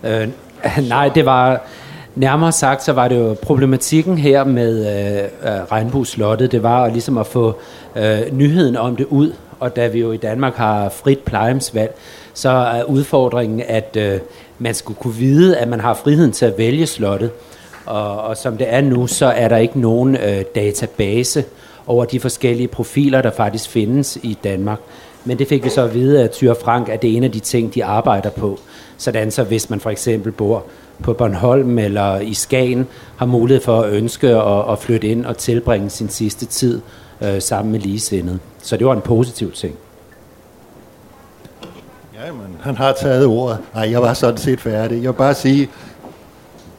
Øh, 0.05 0.29
nej, 0.89 1.09
det 1.09 1.27
var 1.27 1.63
nærmere 2.15 2.53
sagt, 2.53 2.83
så 2.83 2.93
var 2.93 3.09
det 3.09 3.17
jo 3.17 3.37
problematikken 3.43 4.19
her 4.19 4.45
med 4.45 4.87
øh, 4.87 5.53
øh, 5.53 5.63
Regnbueslottet, 5.73 6.53
det 6.53 6.63
var 6.63 6.89
ligesom 6.89 7.19
at 7.19 7.27
få 7.27 7.59
øh, 7.97 8.21
nyheden 8.33 8.77
om 8.77 8.97
det 8.97 9.07
ud, 9.07 9.33
og 9.61 9.77
da 9.77 9.87
vi 9.87 10.01
jo 10.01 10.13
i 10.13 10.17
Danmark 10.17 10.55
har 10.55 10.89
frit 10.89 11.19
plejehjemsvalg, 11.19 11.95
så 12.35 12.49
er 12.51 12.83
udfordringen, 12.83 13.63
at 13.69 13.97
øh, 14.01 14.21
man 14.59 14.75
skulle 14.75 14.99
kunne 15.01 15.15
vide, 15.15 15.57
at 15.57 15.69
man 15.69 15.81
har 15.81 15.95
friheden 15.95 16.33
til 16.33 16.47
at 16.47 16.59
vælge 16.59 16.87
slottet. 16.87 17.31
Og, 17.87 18.23
og 18.23 18.37
som 18.37 18.57
det 18.57 18.67
er 18.75 18.81
nu, 18.81 19.07
så 19.07 19.27
er 19.27 19.49
der 19.49 19.57
ikke 19.57 19.81
nogen 19.81 20.17
øh, 20.17 20.45
database 20.55 21.45
over 21.87 22.05
de 22.05 22.21
forskellige 22.21 22.69
profiler, 22.69 23.23
der 23.23 23.31
faktisk 23.31 23.71
findes 23.71 24.19
i 24.23 24.39
Danmark. 24.45 24.79
Men 25.25 25.39
det 25.39 25.49
fik 25.49 25.65
vi 25.65 25.69
så 25.69 25.83
at 25.83 25.95
vide 25.95 26.23
af 26.23 26.31
Tyre 26.31 26.55
Frank, 26.65 26.89
at 26.89 27.03
det 27.03 27.13
er 27.13 27.17
en 27.17 27.25
af 27.25 27.33
de 27.33 27.41
ting, 27.41 27.75
de 27.75 27.85
arbejder 27.85 28.31
på. 28.31 28.59
Sådan 28.97 29.31
så 29.31 29.43
hvis 29.43 29.71
man 29.71 29.81
for 29.81 29.91
eksempel 29.91 30.33
bor 30.33 30.65
på 31.03 31.13
Bornholm 31.13 31.79
eller 31.79 32.21
i 32.21 32.35
Skagen, 32.35 32.87
har 33.17 33.27
mulighed 33.27 33.65
for 33.65 33.81
at 33.81 33.93
ønske 33.93 34.29
at, 34.29 34.73
at 34.73 34.79
flytte 34.79 35.09
ind 35.09 35.27
og 35.27 35.37
tilbringe 35.37 35.91
sin 35.91 36.09
sidste 36.09 36.47
tid 36.47 36.81
øh, 37.21 37.43
sammen 37.43 37.73
med 37.73 37.81
ligesindede. 37.81 38.39
Så 38.63 38.77
det 38.77 38.87
var 38.87 38.93
en 38.93 39.01
positiv 39.01 39.53
ting. 39.53 39.75
Ja, 42.15 42.33
men 42.33 42.57
han 42.61 42.77
har 42.77 42.93
taget 42.93 43.27
ordet. 43.27 43.59
Nej, 43.75 43.91
jeg 43.91 44.03
var 44.03 44.15
sådan 44.15 44.39
set 44.39 44.61
færdig. 44.61 45.03
Jeg 45.03 45.13
vil 45.13 45.17
bare 45.17 45.35
sige, 45.35 45.69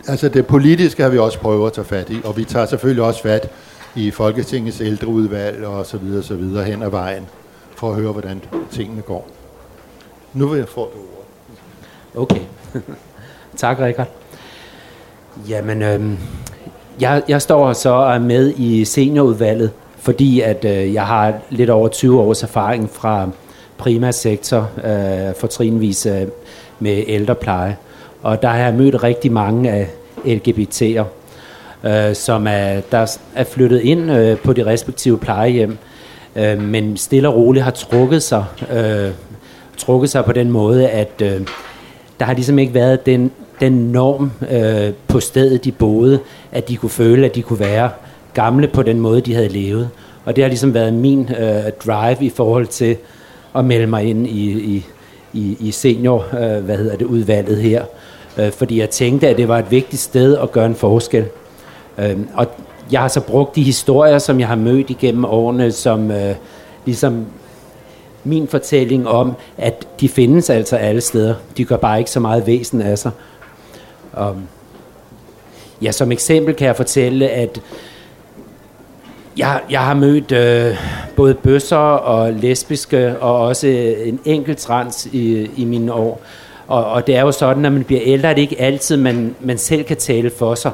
Altså 0.08 0.30
det 0.30 0.48
politiske 0.48 1.04
har 1.04 1.10
vi 1.10 1.18
også 1.18 1.40
prøvet 1.40 1.68
at 1.68 1.74
tage 1.74 1.86
fat 1.86 2.10
i, 2.10 2.18
og 2.24 2.38
vi 2.38 2.44
tager 2.44 2.66
selvfølgelig 2.66 3.04
også 3.04 3.22
fat 3.22 3.50
i 3.96 4.12
Folketingets 4.12 4.82
ældreudvalg 4.82 5.66
og 5.66 5.86
så 5.86 5.98
videre, 5.98 6.24
så 6.24 6.36
videre 6.36 6.64
hen 6.64 6.84
ad 6.84 6.90
vejen, 6.90 7.28
for 7.76 7.90
at 7.90 7.96
høre, 7.96 8.12
hvordan 8.12 8.42
tingene 8.72 9.02
går. 9.02 9.28
Nu 10.34 10.48
vil 10.48 10.58
jeg 10.58 10.68
få 10.68 10.90
det 10.94 11.02
ord. 12.16 12.22
Okay. 12.22 12.42
tak, 13.58 13.80
Rikard. 13.80 14.08
Jamen, 15.50 15.82
øhm, 15.82 16.18
jeg, 17.00 17.24
jeg 17.28 17.42
står 17.42 17.74
så 17.74 17.94
er 17.94 18.20
med 18.20 18.54
i 18.58 18.86
seniorudvalget, 18.86 19.72
fordi 19.98 20.42
at 20.42 20.66
øh, 20.66 20.94
jeg 20.94 21.06
har 21.06 21.34
lidt 21.50 21.70
over 21.70 21.88
20 21.88 22.22
års 22.22 22.44
erfaring 22.44 22.90
fra 22.90 23.30
primærsektor 23.78 24.70
øh, 24.84 25.36
fortrinvis 25.40 26.06
øh, 26.06 26.28
med 26.80 27.04
ældrepleje. 27.08 27.78
Og 28.26 28.42
der 28.42 28.48
har 28.48 28.58
jeg 28.58 28.74
mødt 28.74 29.04
rigtig 29.04 29.32
mange 29.32 29.72
af 29.72 29.88
LGBT'er, 30.26 31.04
øh, 31.88 32.16
som 32.16 32.48
er, 32.48 32.82
der 32.92 33.18
er 33.36 33.44
flyttet 33.44 33.82
ind 33.82 34.12
øh, 34.12 34.38
på 34.38 34.54
de 34.54 34.66
respektive 34.66 35.18
plejehjem, 35.18 35.78
øh, 36.36 36.62
men 36.62 36.98
stille 36.98 37.30
og 37.30 37.36
roligt 37.36 37.64
har 37.64 37.72
trukket 37.72 38.24
sig, 38.24 38.46
øh, 38.74 39.10
trukket 39.78 40.10
sig 40.10 40.26
på 40.26 40.32
den 40.32 40.52
måde, 40.52 40.90
at 40.90 41.22
øh, 41.22 41.42
der 42.20 42.26
har 42.26 42.34
ligesom 42.34 42.60
ikke 42.60 42.74
været 42.74 43.06
den, 43.06 43.32
den 43.60 43.72
norm 43.92 44.32
øh, 44.52 44.94
på 45.08 45.20
stedet, 45.20 45.66
de 45.66 45.72
boede, 45.72 46.20
at 46.52 46.70
de 46.70 46.78
kunne 46.78 46.90
føle, 46.90 47.26
at 47.26 47.36
de 47.36 47.42
kunne 47.42 47.60
være 47.60 47.90
gamle 48.34 48.68
på 48.68 48.84
den 48.84 49.00
måde, 49.00 49.22
de 49.22 49.34
havde 49.34 49.50
levet. 49.50 49.90
Og 50.26 50.36
det 50.36 50.44
har 50.44 50.50
ligesom 50.50 50.74
været 50.74 50.94
min 50.94 51.30
øh, 51.40 51.72
drive 51.86 52.18
i 52.20 52.30
forhold 52.30 52.68
til 52.68 52.98
at 53.56 53.66
melde 53.66 53.88
mig 53.88 54.04
ind 54.04 54.28
i, 54.28 54.52
i, 54.52 54.86
i, 55.34 55.58
i 55.60 55.72
senior, 55.72 56.26
øh, 56.34 56.64
hvad 56.64 56.78
hedder 56.78 56.96
det, 56.96 57.06
udvalget 57.06 57.58
her. 57.58 57.86
Øh, 58.38 58.52
fordi 58.52 58.80
jeg 58.80 58.90
tænkte, 58.90 59.28
at 59.28 59.38
det 59.38 59.48
var 59.48 59.60
et 59.60 59.72
vigtigt 59.72 60.02
sted 60.02 60.38
at 60.38 60.52
gøre 60.52 60.66
en 60.66 60.76
forskel. 60.76 61.26
Øh, 61.98 62.18
og 62.34 62.48
jeg 62.92 63.02
har 63.02 63.08
så 63.08 63.22
brugt 63.22 63.56
de 63.56 63.64
historier, 63.64 64.20
som 64.20 64.40
jeg 64.40 64.48
har 64.48 64.56
mødt 64.56 64.90
igennem 64.90 65.26
årene, 65.26 65.72
som 65.72 66.12
øh, 66.12 66.36
ligesom 66.86 67.26
min 68.24 68.48
fortælling 68.48 69.08
om, 69.08 69.34
at 69.58 69.88
de 70.00 70.10
findes 70.10 70.50
altså 70.50 70.76
alle 70.76 71.02
steder. 71.02 71.36
De 71.58 71.66
gør 71.66 71.78
bare 71.78 72.00
ikke 72.00 72.12
så 72.12 72.20
meget 72.20 72.48
væsen 72.48 72.82
af 72.82 72.98
sig. 72.98 73.12
Og 74.14 74.36
ja, 75.82 75.92
som 75.92 76.12
eksempel 76.12 76.56
kan 76.56 76.68
jeg 76.68 76.76
fortælle, 76.76 77.30
at 77.30 77.62
jeg, 79.38 79.62
jeg 79.70 79.82
har 79.82 79.94
mødt 79.94 80.32
øh, 80.32 80.78
både 81.16 81.34
bøsser 81.34 81.78
og 81.78 82.34
lesbiske, 82.34 83.20
og 83.20 83.40
også 83.40 83.68
en 84.06 84.20
enkelt 84.26 84.58
trans 84.58 85.06
i, 85.12 85.50
i 85.58 85.66
mine 85.66 85.94
år. 85.94 86.22
Og, 86.68 86.86
og 86.86 87.08
det 87.08 87.16
er 87.16 87.22
jo 87.22 87.32
sådan, 87.32 87.62
når 87.62 87.70
man 87.70 87.84
bliver 87.84 88.02
ældre, 88.04 88.30
at 88.30 88.36
det 88.36 88.42
ikke 88.42 88.62
altid, 88.62 88.98
man, 88.98 89.36
man 89.42 89.58
selv 89.58 89.84
kan 89.84 89.98
tale 89.98 90.32
for 90.38 90.56
sig. 90.56 90.72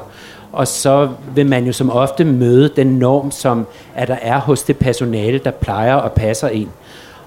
Og 0.52 0.68
så 0.68 1.08
vil 1.34 1.46
man 1.46 1.64
jo 1.64 1.72
som 1.72 1.90
ofte 1.90 2.24
møde 2.24 2.70
den 2.76 2.86
norm, 2.86 3.30
som 3.30 3.66
at 3.94 4.08
der 4.08 4.16
er 4.22 4.40
hos 4.40 4.62
det 4.62 4.76
personale, 4.76 5.38
der 5.38 5.50
plejer 5.50 5.94
og 5.94 6.12
passer 6.12 6.48
en. 6.48 6.68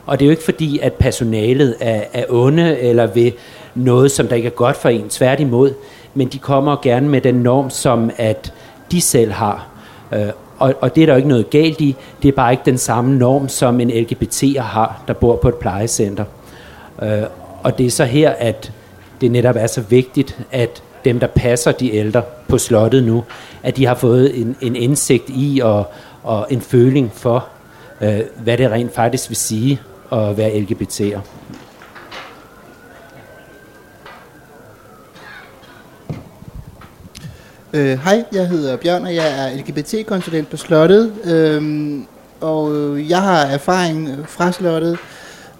Og 0.05 0.19
det 0.19 0.25
er 0.25 0.27
jo 0.27 0.31
ikke 0.31 0.43
fordi, 0.43 0.79
at 0.79 0.93
personalet 0.93 1.75
er, 1.79 2.01
er 2.13 2.25
onde 2.29 2.79
eller 2.79 3.07
ved 3.07 3.31
noget, 3.75 4.11
som 4.11 4.27
der 4.27 4.35
ikke 4.35 4.47
er 4.47 4.51
godt 4.51 4.77
for 4.77 4.89
en. 4.89 5.09
Tværtimod. 5.09 5.73
Men 6.13 6.27
de 6.27 6.39
kommer 6.39 6.77
gerne 6.81 7.09
med 7.09 7.21
den 7.21 7.35
norm, 7.35 7.69
som 7.69 8.11
at 8.17 8.53
de 8.91 9.01
selv 9.01 9.31
har. 9.31 9.67
Øh, 10.11 10.27
og, 10.59 10.73
og 10.81 10.95
det 10.95 11.01
er 11.01 11.05
der 11.05 11.13
jo 11.13 11.17
ikke 11.17 11.29
noget 11.29 11.49
galt 11.49 11.81
i. 11.81 11.95
Det 12.21 12.27
er 12.27 12.31
bare 12.31 12.51
ikke 12.51 12.63
den 12.65 12.77
samme 12.77 13.17
norm, 13.17 13.49
som 13.49 13.79
en 13.79 13.91
LGBT'er 13.91 14.61
har, 14.61 15.01
der 15.07 15.13
bor 15.13 15.35
på 15.35 15.49
et 15.49 15.55
plejecenter. 15.55 16.25
Øh, 17.01 17.23
og 17.65 17.77
det 17.77 17.85
er 17.85 17.91
så 17.91 18.05
her, 18.05 18.29
at 18.29 18.71
det 19.21 19.31
netop 19.31 19.55
er 19.55 19.67
så 19.67 19.81
vigtigt, 19.81 20.39
at 20.51 20.83
dem, 21.05 21.19
der 21.19 21.27
passer 21.27 21.71
de 21.71 21.93
ældre 21.93 22.23
på 22.47 22.57
slottet 22.57 23.03
nu, 23.03 23.23
at 23.63 23.77
de 23.77 23.85
har 23.85 23.95
fået 23.95 24.41
en, 24.41 24.55
en 24.61 24.75
indsigt 24.75 25.23
i 25.27 25.61
og, 25.63 25.87
og 26.23 26.47
en 26.49 26.61
føling 26.61 27.11
for, 27.13 27.47
øh, 28.01 28.19
hvad 28.43 28.57
det 28.57 28.71
rent 28.71 28.95
faktisk 28.95 29.29
vil 29.29 29.35
sige 29.35 29.81
at 30.11 30.37
være 30.37 30.51
LGBT'er. 30.51 31.19
Øh, 37.73 37.99
hej, 37.99 38.23
jeg 38.31 38.47
hedder 38.47 38.77
Bjørn, 38.77 39.03
og 39.03 39.15
jeg 39.15 39.27
er 39.39 39.57
LGBT-konsulent 39.57 40.49
på 40.49 40.57
Slottet. 40.57 41.13
Øhm, 41.23 42.07
og 42.41 42.97
jeg 43.09 43.21
har 43.21 43.41
erfaring 43.41 44.09
fra 44.27 44.51
Slottet, 44.51 44.97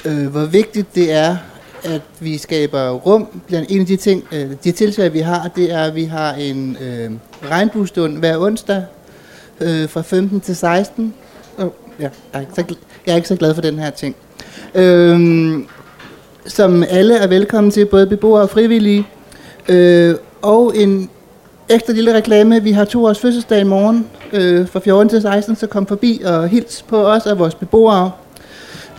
øh, 0.05 0.27
hvor 0.27 0.45
vigtigt 0.45 0.95
det 0.95 1.11
er, 1.11 1.37
at 1.85 2.01
vi 2.19 2.37
skaber 2.37 2.89
rum. 2.89 3.41
Blandt 3.47 3.71
en 3.71 3.79
af 3.81 3.85
de, 3.85 3.95
ting, 3.95 4.23
øh, 4.31 4.51
de 4.63 4.71
tiltag, 4.71 5.13
vi 5.13 5.19
har, 5.19 5.51
det 5.55 5.73
er, 5.73 5.83
at 5.83 5.95
vi 5.95 6.03
har 6.03 6.33
en 6.33 6.77
øh, 6.81 7.11
regnbuestund 7.49 8.17
hver 8.17 8.37
onsdag 8.37 8.83
øh, 9.61 9.89
fra 9.89 10.01
15 10.01 10.41
til 10.41 10.55
16. 10.55 11.13
Oh, 11.57 11.69
ja, 11.99 12.03
jeg, 12.03 12.11
er 12.33 12.39
ikke 12.39 12.51
så, 12.55 12.63
jeg 13.05 13.11
er 13.11 13.15
ikke 13.15 13.27
så 13.27 13.35
glad 13.35 13.53
for 13.53 13.61
den 13.61 13.79
her 13.79 13.89
ting. 13.89 14.15
Øh, 14.75 15.19
som 16.47 16.83
alle 16.89 17.17
er 17.17 17.27
velkommen 17.27 17.71
til, 17.71 17.85
både 17.85 18.07
beboere 18.07 18.41
og 18.41 18.49
frivillige. 18.49 19.07
Øh, 19.69 20.15
og 20.41 20.77
en 20.77 21.09
ekstra 21.69 21.93
lille 21.93 22.13
reklame. 22.13 22.63
Vi 22.63 22.71
har 22.71 22.85
to 22.85 23.05
års 23.05 23.19
fødselsdag 23.19 23.61
i 23.61 23.63
morgen 23.63 24.07
øh, 24.33 24.67
fra 24.67 24.79
14 24.79 25.09
til 25.09 25.21
16, 25.21 25.55
så 25.55 25.67
kom 25.67 25.87
forbi 25.87 26.21
og 26.25 26.47
hils 26.47 26.81
på 26.81 27.07
os 27.07 27.25
af 27.25 27.39
vores 27.39 27.55
beboere. 27.55 28.11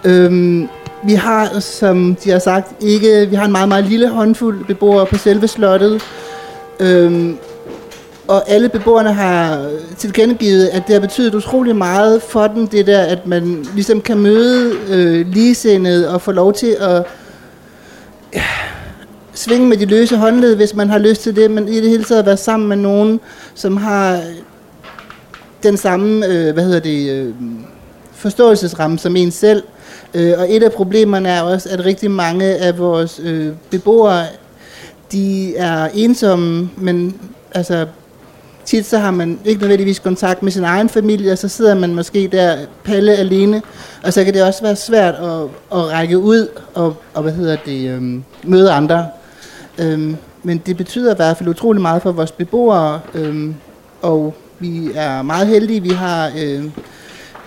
Øh, 0.04 0.62
vi 1.04 1.14
har, 1.14 1.60
som 1.60 2.16
de 2.24 2.30
har 2.30 2.38
sagt, 2.38 2.82
ikke, 2.82 3.26
vi 3.30 3.36
har 3.36 3.44
en 3.44 3.52
meget, 3.52 3.68
meget 3.68 3.84
lille 3.84 4.08
håndfuld 4.08 4.64
beboere 4.64 5.06
på 5.06 5.18
selve 5.18 5.48
slottet. 5.48 6.02
Øhm, 6.80 7.38
og 8.28 8.50
alle 8.50 8.68
beboerne 8.68 9.12
har 9.12 9.70
tilkendegivet, 9.98 10.66
at 10.66 10.82
det 10.86 10.94
har 10.94 11.00
betydet 11.00 11.34
utrolig 11.34 11.76
meget 11.76 12.22
for 12.22 12.46
dem, 12.46 12.66
det 12.66 12.86
der, 12.86 13.00
at 13.00 13.26
man 13.26 13.66
ligesom 13.74 14.00
kan 14.00 14.18
møde 14.18 14.74
øh, 14.88 15.26
ligesindede 15.26 16.14
og 16.14 16.22
få 16.22 16.32
lov 16.32 16.52
til 16.52 16.76
at 16.80 17.02
ja, 18.34 18.42
svinge 19.34 19.68
med 19.68 19.76
de 19.76 19.84
løse 19.84 20.16
håndled, 20.16 20.56
hvis 20.56 20.74
man 20.74 20.90
har 20.90 20.98
lyst 20.98 21.22
til 21.22 21.36
det, 21.36 21.50
men 21.50 21.68
i 21.68 21.80
det 21.80 21.90
hele 21.90 22.04
taget 22.04 22.26
være 22.26 22.36
sammen 22.36 22.68
med 22.68 22.76
nogen, 22.76 23.20
som 23.54 23.76
har 23.76 24.20
den 25.62 25.76
samme, 25.76 26.26
øh, 26.26 26.54
hvad 26.54 26.64
hedder 26.64 26.80
det, 26.80 27.10
øh, 27.10 27.34
forståelsesramme 28.26 28.98
som 28.98 29.16
en 29.16 29.30
selv. 29.30 29.62
Øh, 30.14 30.34
og 30.38 30.46
et 30.54 30.62
af 30.62 30.72
problemerne 30.72 31.28
er 31.28 31.42
også, 31.42 31.68
at 31.68 31.84
rigtig 31.84 32.10
mange 32.10 32.44
af 32.44 32.78
vores 32.78 33.20
øh, 33.24 33.52
beboere, 33.70 34.24
de 35.12 35.56
er 35.56 35.88
ensomme, 35.94 36.70
men 36.76 37.20
altså 37.52 37.86
tit 38.64 38.86
så 38.86 38.98
har 38.98 39.10
man 39.10 39.38
ikke 39.44 39.60
nødvendigvis 39.60 39.98
kontakt 39.98 40.42
med 40.42 40.52
sin 40.52 40.64
egen 40.64 40.88
familie, 40.88 41.32
og 41.32 41.38
så 41.38 41.48
sidder 41.48 41.74
man 41.74 41.94
måske 41.94 42.28
der 42.32 42.56
palle 42.84 43.12
alene, 43.12 43.62
og 44.02 44.12
så 44.12 44.24
kan 44.24 44.34
det 44.34 44.42
også 44.42 44.62
være 44.62 44.76
svært 44.76 45.14
at, 45.14 45.42
at 45.72 45.92
række 45.92 46.18
ud 46.18 46.48
og, 46.74 46.96
og 47.14 47.22
hvad 47.22 47.32
hedder 47.32 47.56
det, 47.66 47.90
øhm, 47.90 48.24
møde 48.42 48.70
andre. 48.72 49.06
Øhm, 49.78 50.16
men 50.42 50.58
det 50.66 50.76
betyder 50.76 51.12
i 51.12 51.16
hvert 51.16 51.36
fald 51.36 51.48
utrolig 51.48 51.82
meget 51.82 52.02
for 52.02 52.12
vores 52.12 52.32
beboere, 52.32 53.00
øhm, 53.14 53.54
og 54.02 54.34
vi 54.58 54.90
er 54.94 55.22
meget 55.22 55.46
heldige. 55.46 55.82
Vi 55.82 55.90
har 55.90 56.32
øh, 56.38 56.64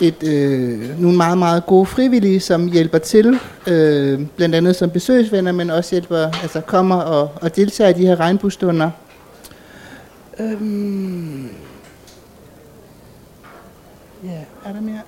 et, 0.01 0.23
øh, 0.23 1.01
nogle 1.01 1.17
meget, 1.17 1.37
meget 1.37 1.65
gode 1.65 1.85
frivillige, 1.85 2.39
som 2.39 2.67
hjælper 2.67 2.97
til, 2.97 3.39
øh, 3.67 4.21
blandt 4.35 4.55
andet 4.55 4.75
som 4.75 4.89
besøgsvenner, 4.89 5.51
men 5.51 5.69
også 5.69 5.95
hjælper, 5.95 6.17
altså 6.41 6.61
kommer 6.61 6.95
og, 6.95 7.31
og 7.41 7.55
deltager 7.55 7.89
i 7.89 7.93
de 7.93 8.05
her 8.05 8.19
regnbuestunder. 8.19 8.91
Øhm. 10.39 11.49
Ja, 14.23 14.39
er 14.65 14.73
der 14.73 14.81
mere? 14.81 15.01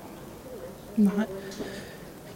Nej. 0.98 1.26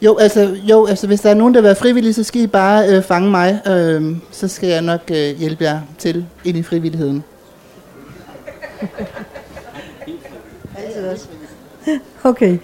Jo, 0.02 0.18
altså, 0.18 0.58
jo, 0.64 0.86
altså 0.86 1.08
hvis 1.08 1.22
der 1.22 1.30
er 1.30 1.34
nogen, 1.34 1.54
der 1.54 1.62
vil 1.62 1.68
være 1.68 1.76
frivillige, 1.76 2.14
så 2.14 2.24
skal 2.24 2.42
I 2.42 2.48
bare 2.48 2.90
øh, 2.90 3.04
fange 3.04 3.32
mig. 3.32 3.62
Øh, 3.68 4.16
så 4.32 4.48
skal 4.48 4.70
jeg 4.70 4.82
nok 4.82 5.02
øh, 5.12 5.38
hjælpe 5.38 5.64
jer 5.64 5.82
til 5.98 6.26
ind 6.44 6.58
i 6.58 6.64
frivilligheden. 6.64 7.24
Okay. 12.24 12.58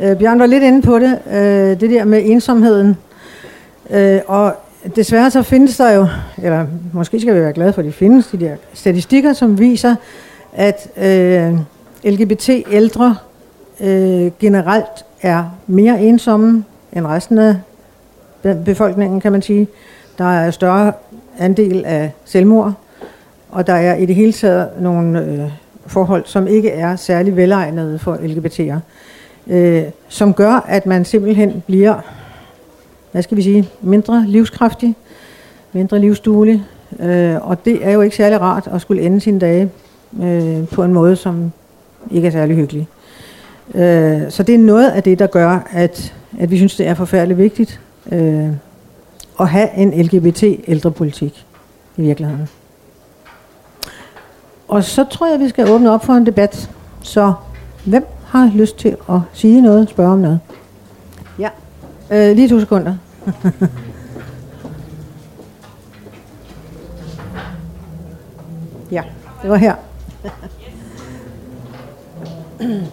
Øh, 0.00 0.18
Bjørn 0.18 0.38
var 0.38 0.46
lidt 0.46 0.62
inde 0.62 0.82
på 0.82 0.98
det, 0.98 1.18
øh, 1.30 1.80
det 1.80 1.90
der 1.90 2.04
med 2.04 2.22
ensomheden. 2.24 2.96
Øh, 3.90 4.20
og 4.26 4.54
desværre 4.96 5.30
så 5.30 5.42
findes 5.42 5.76
der 5.76 5.90
jo, 5.90 6.06
eller 6.42 6.66
måske 6.92 7.20
skal 7.20 7.34
vi 7.34 7.40
være 7.40 7.52
glade 7.52 7.72
for, 7.72 7.80
at 7.80 7.86
de 7.86 7.92
findes, 7.92 8.26
de 8.26 8.40
der 8.40 8.56
statistikker, 8.72 9.32
som 9.32 9.58
viser, 9.58 9.94
at 10.52 10.88
øh, 10.96 11.58
LGBT-ældre 12.04 13.16
øh, 13.80 14.30
generelt 14.40 15.04
er 15.22 15.44
mere 15.66 16.00
ensomme 16.00 16.64
end 16.92 17.06
resten 17.06 17.38
af 17.38 17.56
befolkningen, 18.64 19.20
kan 19.20 19.32
man 19.32 19.42
sige. 19.42 19.68
Der 20.18 20.24
er 20.24 20.50
større 20.50 20.92
andel 21.38 21.84
af 21.84 22.12
selvmord, 22.24 22.72
og 23.50 23.66
der 23.66 23.74
er 23.74 23.96
i 23.96 24.06
det 24.06 24.14
hele 24.14 24.32
taget 24.32 24.68
nogle 24.80 25.20
øh, 25.24 25.50
forhold, 25.88 26.22
som 26.26 26.46
ikke 26.46 26.70
er 26.70 26.96
særlig 26.96 27.36
velegnede 27.36 27.98
for 27.98 28.14
LGBT'er, 28.14 28.78
øh, 29.52 29.82
som 30.08 30.34
gør, 30.34 30.64
at 30.68 30.86
man 30.86 31.04
simpelthen 31.04 31.62
bliver, 31.66 31.94
hvad 33.12 33.22
skal 33.22 33.36
vi 33.36 33.42
sige, 33.42 33.68
mindre 33.80 34.24
livskraftig, 34.26 34.94
mindre 35.72 35.98
livsduelig, 35.98 36.64
øh, 37.00 37.48
og 37.48 37.64
det 37.64 37.86
er 37.86 37.90
jo 37.90 38.00
ikke 38.00 38.16
særlig 38.16 38.40
rart 38.40 38.68
at 38.72 38.80
skulle 38.80 39.02
ende 39.02 39.20
sine 39.20 39.38
dage 39.38 39.70
øh, 40.22 40.68
på 40.68 40.84
en 40.84 40.92
måde, 40.92 41.16
som 41.16 41.52
ikke 42.10 42.28
er 42.28 42.32
særlig 42.32 42.56
hyggelig. 42.56 42.88
Øh, 43.74 44.30
så 44.30 44.42
det 44.42 44.54
er 44.54 44.58
noget 44.58 44.90
af 44.90 45.02
det, 45.02 45.18
der 45.18 45.26
gør, 45.26 45.68
at, 45.72 46.14
at 46.38 46.50
vi 46.50 46.56
synes, 46.56 46.76
det 46.76 46.86
er 46.86 46.94
forfærdeligt 46.94 47.38
vigtigt 47.38 47.80
øh, 48.12 48.48
at 49.40 49.48
have 49.48 49.74
en 49.74 50.02
LGBT-ældrepolitik 50.02 51.46
i 51.96 52.02
virkeligheden. 52.02 52.48
Og 54.68 54.84
så 54.84 55.04
tror 55.04 55.30
jeg, 55.30 55.40
vi 55.40 55.48
skal 55.48 55.70
åbne 55.70 55.90
op 55.90 56.04
for 56.04 56.12
en 56.12 56.26
debat. 56.26 56.70
Så 57.02 57.32
hvem 57.84 58.06
har 58.26 58.50
lyst 58.54 58.78
til 58.78 58.96
at 59.10 59.20
sige 59.32 59.60
noget, 59.60 59.88
spørge 59.88 60.12
om 60.12 60.18
noget? 60.18 60.40
Ja, 61.38 61.48
øh, 62.10 62.36
lige 62.36 62.48
to 62.48 62.60
sekunder. 62.60 62.94
ja, 68.96 69.02
det 69.42 69.50
var 69.50 69.56
her. 69.56 69.74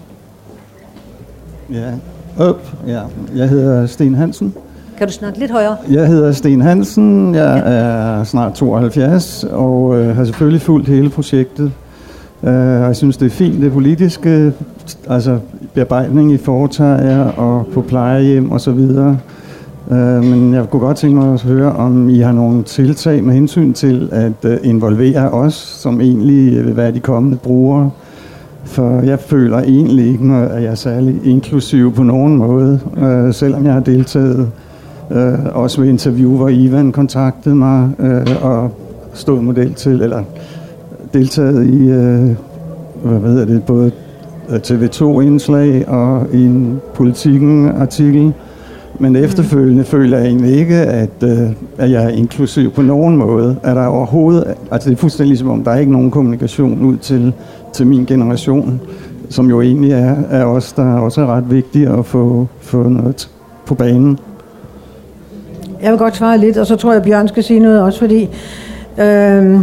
ja, 1.70 1.94
op. 2.38 2.72
Ja. 2.88 3.04
Jeg 3.36 3.50
hedder 3.50 3.88
Sten 3.88 4.16
Hansen. 4.16 4.54
Kan 4.98 5.08
du 5.08 5.14
snakke 5.14 5.40
lidt 5.40 5.52
højere? 5.52 5.78
Jeg 5.90 6.08
hedder 6.08 6.32
Sten 6.32 6.62
Hansen, 6.62 7.36
jeg 7.36 7.62
er 7.66 8.24
snart 8.24 8.54
72 8.54 9.46
og 9.52 10.00
øh, 10.00 10.16
har 10.16 10.26
selvfølgelig 10.26 10.62
fulgt 10.62 10.88
hele 10.88 11.10
projektet 11.10 11.72
Øh, 12.46 12.82
og 12.82 12.88
jeg 12.88 12.96
synes, 12.96 13.18
det 13.18 13.26
er 13.26 13.30
fint, 13.30 13.62
det 13.62 13.72
politiske, 13.72 14.54
altså 15.10 15.40
bearbejdning 15.74 16.32
i 16.32 16.38
foretager 16.38 17.24
og 17.24 17.68
på 17.74 17.82
plejehjem 17.82 18.52
og 18.52 18.62
så 18.62 18.72
videre. 18.72 19.18
Øh, 19.92 20.24
men 20.24 20.54
jeg 20.54 20.70
kunne 20.70 20.80
godt 20.80 20.98
tænke 20.98 21.16
mig 21.16 21.34
at 21.34 21.42
høre, 21.42 21.72
om 21.72 22.10
I 22.10 22.20
har 22.20 22.32
nogle 22.32 22.64
tiltag 22.64 23.24
med 23.24 23.34
hensyn 23.34 23.74
til 23.74 24.10
at 24.12 24.46
øh, 24.46 24.58
involvere 24.64 25.30
os, 25.30 25.54
som 25.54 26.02
egentlig 26.02 26.66
vil 26.66 26.78
være 26.78 26.92
de 26.92 27.00
kommende 27.00 27.38
brugere. 27.38 27.92
For 28.64 29.02
jeg 29.02 29.20
føler 29.20 29.58
egentlig 29.58 30.08
ikke, 30.08 30.34
at 30.34 30.64
jeg 30.64 30.72
er 30.72 30.76
særlig 30.76 31.20
inklusiv 31.24 31.94
på 31.94 32.04
nogen 32.04 32.38
måde, 32.38 32.80
øh, 32.98 33.34
selvom 33.34 33.66
jeg 33.66 33.74
har 33.74 33.80
deltaget 33.80 34.40
øh, 34.40 34.65
også 35.54 35.82
ved 35.82 35.90
interview, 35.90 36.38
hvor 36.38 36.50
Ivan 36.50 36.92
kontaktede 36.92 37.56
mig 37.56 37.90
øh, 38.00 38.26
og 38.42 38.72
stod 39.14 39.42
model 39.42 39.74
til, 39.74 40.02
eller 40.02 40.24
deltaget 41.14 41.68
i, 41.68 41.90
øh, 41.90 42.30
hvad 43.04 43.20
ved 43.20 43.46
det, 43.46 43.64
både 43.64 43.92
TV2-indslag 44.50 45.88
og 45.88 46.28
i 46.34 46.46
en 46.46 46.82
politikken-artikel. 46.94 48.34
Men 49.00 49.12
mm. 49.12 49.16
efterfølgende 49.16 49.82
mm. 49.82 49.86
føler 49.86 50.18
jeg 50.18 50.28
egentlig 50.28 50.52
ikke, 50.52 50.76
at, 50.76 51.24
øh, 51.24 51.50
at 51.78 51.92
jeg 51.92 52.04
er 52.04 52.10
inklusiv 52.10 52.72
på 52.72 52.82
nogen 52.82 53.18
måde. 53.18 53.56
Er 53.64 53.74
der 53.74 53.86
overhovedet, 53.86 54.54
altså 54.72 54.90
det 54.90 54.96
er 54.96 55.00
fuldstændig 55.00 55.30
ligesom 55.30 55.50
om, 55.50 55.64
der 55.64 55.72
er 55.72 55.80
ikke 55.80 55.92
nogen 55.92 56.12
kommunikation 56.12 56.86
ud 56.86 56.98
til, 56.98 57.34
til 57.74 57.88
min 57.88 58.06
generation, 58.06 58.82
som 59.30 59.50
jo 59.50 59.62
egentlig 59.62 59.92
er, 59.92 60.16
er 60.30 60.46
os, 60.46 60.74
der 60.74 60.94
også 60.94 61.22
er 61.22 61.26
ret 61.26 61.52
vigtigt 61.52 61.90
at 61.90 62.06
få, 62.06 62.48
få 62.60 62.90
noget 62.90 63.30
på 63.66 63.76
banen. 63.76 64.20
Jeg 65.82 65.92
vil 65.92 66.00
godt 66.00 66.16
svare 66.16 66.38
lidt, 66.38 66.58
og 66.58 66.68
så 66.68 66.76
tror 66.76 66.92
jeg, 66.92 66.98
at 66.98 67.06
Bjørn 67.06 67.28
skal 67.28 67.44
sige 67.44 67.60
noget 67.60 67.82
også, 67.82 68.00
fordi 68.00 68.24
øh, 68.98 69.60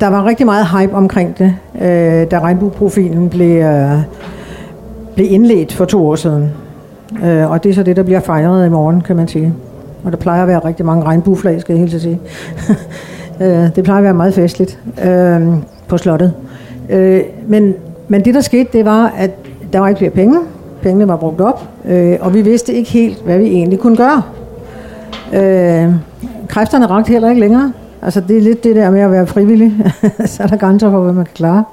der 0.00 0.06
var 0.06 0.24
rigtig 0.24 0.46
meget 0.46 0.66
hype 0.66 0.94
omkring 0.94 1.38
det, 1.38 1.54
øh, 1.80 2.30
da 2.30 2.40
regnbueprofilen 2.40 3.28
blev, 3.28 3.62
øh, 3.62 3.98
blev 5.14 5.26
indledt 5.30 5.72
for 5.72 5.84
to 5.84 6.06
år 6.06 6.14
siden. 6.14 6.50
Øh, 7.24 7.50
og 7.50 7.64
det 7.64 7.70
er 7.70 7.74
så 7.74 7.82
det, 7.82 7.96
der 7.96 8.02
bliver 8.02 8.20
fejret 8.20 8.66
i 8.66 8.68
morgen, 8.68 9.00
kan 9.00 9.16
man 9.16 9.28
sige. 9.28 9.54
Og 10.04 10.12
der 10.12 10.16
plejer 10.16 10.42
at 10.42 10.48
være 10.48 10.58
rigtig 10.58 10.86
mange 10.86 11.04
regnbueflag, 11.04 11.60
skal 11.60 11.72
jeg 11.72 11.80
helt 11.80 12.02
sige. 12.02 12.20
øh, 13.42 13.76
det 13.76 13.84
plejer 13.84 13.98
at 13.98 14.04
være 14.04 14.14
meget 14.14 14.34
festligt 14.34 14.78
øh, 15.04 15.42
på 15.88 15.98
slottet. 15.98 16.32
Øh, 16.90 17.20
men, 17.46 17.74
men 18.08 18.24
det, 18.24 18.34
der 18.34 18.40
skete, 18.40 18.68
det 18.72 18.84
var, 18.84 19.12
at 19.18 19.30
der 19.72 19.78
var 19.78 19.88
ikke 19.88 19.98
flere 19.98 20.10
penge. 20.10 20.38
Pengene 20.82 21.08
var 21.08 21.16
brugt 21.16 21.40
op, 21.40 21.68
øh, 21.84 22.16
og 22.20 22.34
vi 22.34 22.42
vidste 22.42 22.72
ikke 22.72 22.90
helt, 22.90 23.22
hvad 23.24 23.38
vi 23.38 23.46
egentlig 23.46 23.78
kunne 23.78 23.96
gøre. 23.96 24.22
Øh, 25.32 25.94
kræfterne 26.48 26.86
rakte 26.86 27.12
heller 27.12 27.28
ikke 27.28 27.40
længere. 27.40 27.72
Altså 28.02 28.20
det 28.20 28.36
er 28.36 28.40
lidt 28.40 28.64
det 28.64 28.76
der 28.76 28.90
med 28.90 29.00
at 29.00 29.10
være 29.10 29.26
frivillig. 29.26 29.92
så 30.26 30.42
er 30.42 30.46
der 30.46 30.56
grænser 30.56 30.90
for, 30.90 31.00
hvad 31.00 31.12
man 31.12 31.24
kan 31.24 31.34
klare. 31.34 31.64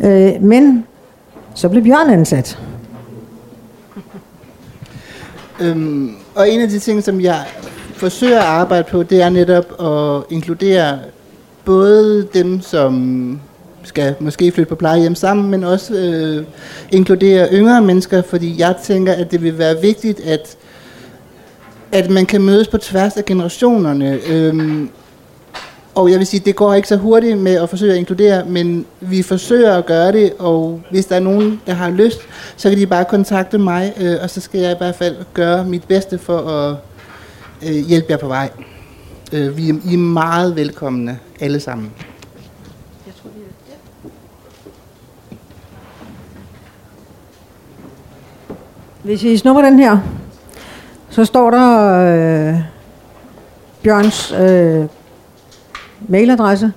Øh, 0.00 0.42
men 0.42 0.84
så 1.54 1.68
blev 1.68 1.84
Bjørn 1.84 2.10
ansat. 2.10 2.58
Øhm, 5.60 6.14
og 6.34 6.50
en 6.50 6.60
af 6.60 6.68
de 6.68 6.78
ting, 6.78 7.02
som 7.02 7.20
jeg 7.20 7.38
forsøger 7.94 8.38
at 8.38 8.46
arbejde 8.46 8.84
på, 8.90 9.02
det 9.02 9.22
er 9.22 9.28
netop 9.28 9.82
at 9.82 10.22
inkludere 10.34 10.98
både 11.64 12.28
dem, 12.34 12.60
som 12.60 13.40
skal 13.82 14.14
måske 14.20 14.52
flytte 14.52 14.68
på 14.68 14.74
plejehjem 14.74 15.14
sammen, 15.14 15.50
men 15.50 15.64
også 15.64 15.94
øh, 15.94 16.44
inkludere 16.92 17.48
yngre 17.52 17.82
mennesker, 17.82 18.22
fordi 18.22 18.60
jeg 18.60 18.74
tænker, 18.84 19.12
at 19.12 19.30
det 19.30 19.42
vil 19.42 19.58
være 19.58 19.80
vigtigt, 19.82 20.20
at 20.20 20.56
at 21.92 22.10
man 22.10 22.26
kan 22.26 22.42
mødes 22.42 22.68
på 22.68 22.78
tværs 22.78 23.16
af 23.16 23.24
generationerne. 23.24 24.18
Øhm, 24.26 24.90
og 25.94 26.10
jeg 26.10 26.18
vil 26.18 26.26
sige, 26.26 26.42
det 26.44 26.56
går 26.56 26.74
ikke 26.74 26.88
så 26.88 26.96
hurtigt 26.96 27.38
med 27.38 27.54
at 27.54 27.68
forsøge 27.68 27.92
at 27.92 27.98
inkludere, 27.98 28.44
men 28.44 28.86
vi 29.00 29.22
forsøger 29.22 29.78
at 29.78 29.86
gøre 29.86 30.12
det, 30.12 30.32
og 30.38 30.82
hvis 30.90 31.06
der 31.06 31.16
er 31.16 31.20
nogen, 31.20 31.60
der 31.66 31.72
har 31.74 31.90
lyst, 31.90 32.20
så 32.56 32.68
kan 32.68 32.78
de 32.78 32.86
bare 32.86 33.04
kontakte 33.04 33.58
mig, 33.58 33.92
øh, 34.00 34.16
og 34.22 34.30
så 34.30 34.40
skal 34.40 34.60
jeg 34.60 34.72
i 34.72 34.74
hvert 34.78 34.94
fald 34.94 35.16
gøre 35.34 35.64
mit 35.64 35.84
bedste 35.84 36.18
for 36.18 36.38
at 36.38 36.76
øh, 37.68 37.74
hjælpe 37.88 38.06
jer 38.10 38.16
på 38.16 38.28
vej. 38.28 38.50
Øh, 39.32 39.56
vi 39.56 39.68
er, 39.68 39.74
I 39.90 39.94
er 39.94 39.98
meget 39.98 40.56
velkomne, 40.56 41.18
alle 41.40 41.60
sammen. 41.60 41.92
Jeg 43.06 43.14
tror, 43.22 43.30
er 43.30 43.74
Hvis 49.02 49.22
I 49.22 49.36
snupper 49.36 49.62
den 49.62 49.78
her, 49.78 49.98
så 51.10 51.24
står 51.24 51.50
der 51.50 52.50
øh, 52.50 52.60
Bjørns 53.82 54.32
øh, 54.40 54.84
mailadresse, 56.08 56.72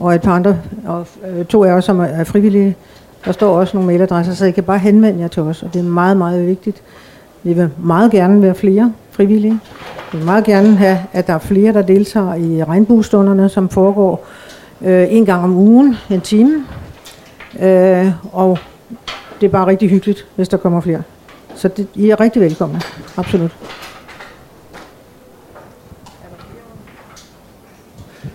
og 0.00 0.14
et 0.14 0.22
par 0.22 0.32
andre, 0.32 0.58
og 0.86 1.06
øh, 1.28 1.44
to 1.44 1.64
af 1.64 1.72
os, 1.72 1.84
som 1.84 2.00
er 2.00 2.24
frivillige. 2.24 2.76
Der 3.24 3.32
står 3.32 3.60
også 3.60 3.76
nogle 3.76 3.86
mailadresser, 3.86 4.34
så 4.34 4.44
I 4.44 4.50
kan 4.50 4.64
bare 4.64 4.78
henvende 4.78 5.20
jer 5.20 5.28
til 5.28 5.42
os, 5.42 5.62
og 5.62 5.74
det 5.74 5.80
er 5.80 5.84
meget, 5.84 6.16
meget 6.16 6.46
vigtigt. 6.46 6.82
Vi 7.42 7.52
vil 7.52 7.70
meget 7.78 8.10
gerne 8.10 8.42
være 8.42 8.54
flere 8.54 8.92
frivillige. 9.10 9.60
Vi 10.12 10.18
vil 10.18 10.26
meget 10.26 10.44
gerne 10.44 10.76
have, 10.76 10.98
at 11.12 11.26
der 11.26 11.32
er 11.32 11.38
flere, 11.38 11.72
der 11.72 11.82
deltager 11.82 12.34
i 12.34 12.64
regnbuestunderne, 12.64 13.48
som 13.48 13.68
foregår 13.68 14.26
øh, 14.82 15.06
en 15.10 15.26
gang 15.26 15.44
om 15.44 15.56
ugen, 15.56 15.96
en 16.10 16.20
time. 16.20 16.64
Øh, 17.60 18.10
og 18.32 18.58
det 19.40 19.46
er 19.46 19.50
bare 19.50 19.66
rigtig 19.66 19.90
hyggeligt, 19.90 20.26
hvis 20.36 20.48
der 20.48 20.56
kommer 20.56 20.80
flere. 20.80 21.02
Så 21.58 21.68
det, 21.68 21.86
I 21.94 22.10
er 22.10 22.20
rigtig 22.20 22.42
velkomne. 22.42 22.80
Absolut. 23.16 23.56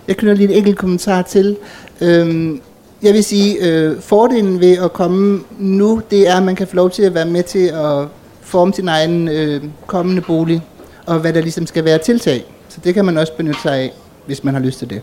Jeg 0.08 0.16
knytter 0.16 0.36
lige 0.36 0.50
et 0.50 0.58
enkelt 0.58 0.78
kommentar 0.78 1.22
til. 1.22 1.56
Øhm, 2.00 2.60
jeg 3.02 3.14
vil 3.14 3.24
sige, 3.24 3.68
øh, 3.68 4.00
fordelen 4.00 4.60
ved 4.60 4.78
at 4.78 4.92
komme 4.92 5.40
nu, 5.58 6.02
det 6.10 6.28
er, 6.28 6.36
at 6.36 6.42
man 6.42 6.56
kan 6.56 6.66
få 6.66 6.76
lov 6.76 6.90
til 6.90 7.02
at 7.02 7.14
være 7.14 7.26
med 7.26 7.42
til 7.42 7.66
at 7.66 8.08
forme 8.40 8.74
sin 8.74 8.88
egen 8.88 9.28
øh, 9.28 9.62
kommende 9.86 10.22
bolig, 10.22 10.62
og 11.06 11.18
hvad 11.18 11.32
der 11.32 11.40
ligesom 11.40 11.66
skal 11.66 11.84
være 11.84 11.98
tiltag. 11.98 12.44
Så 12.68 12.80
det 12.84 12.94
kan 12.94 13.04
man 13.04 13.18
også 13.18 13.36
benytte 13.36 13.60
sig 13.60 13.74
af, 13.76 13.92
hvis 14.26 14.44
man 14.44 14.54
har 14.54 14.60
lyst 14.60 14.78
til 14.78 14.90
det. 14.90 15.02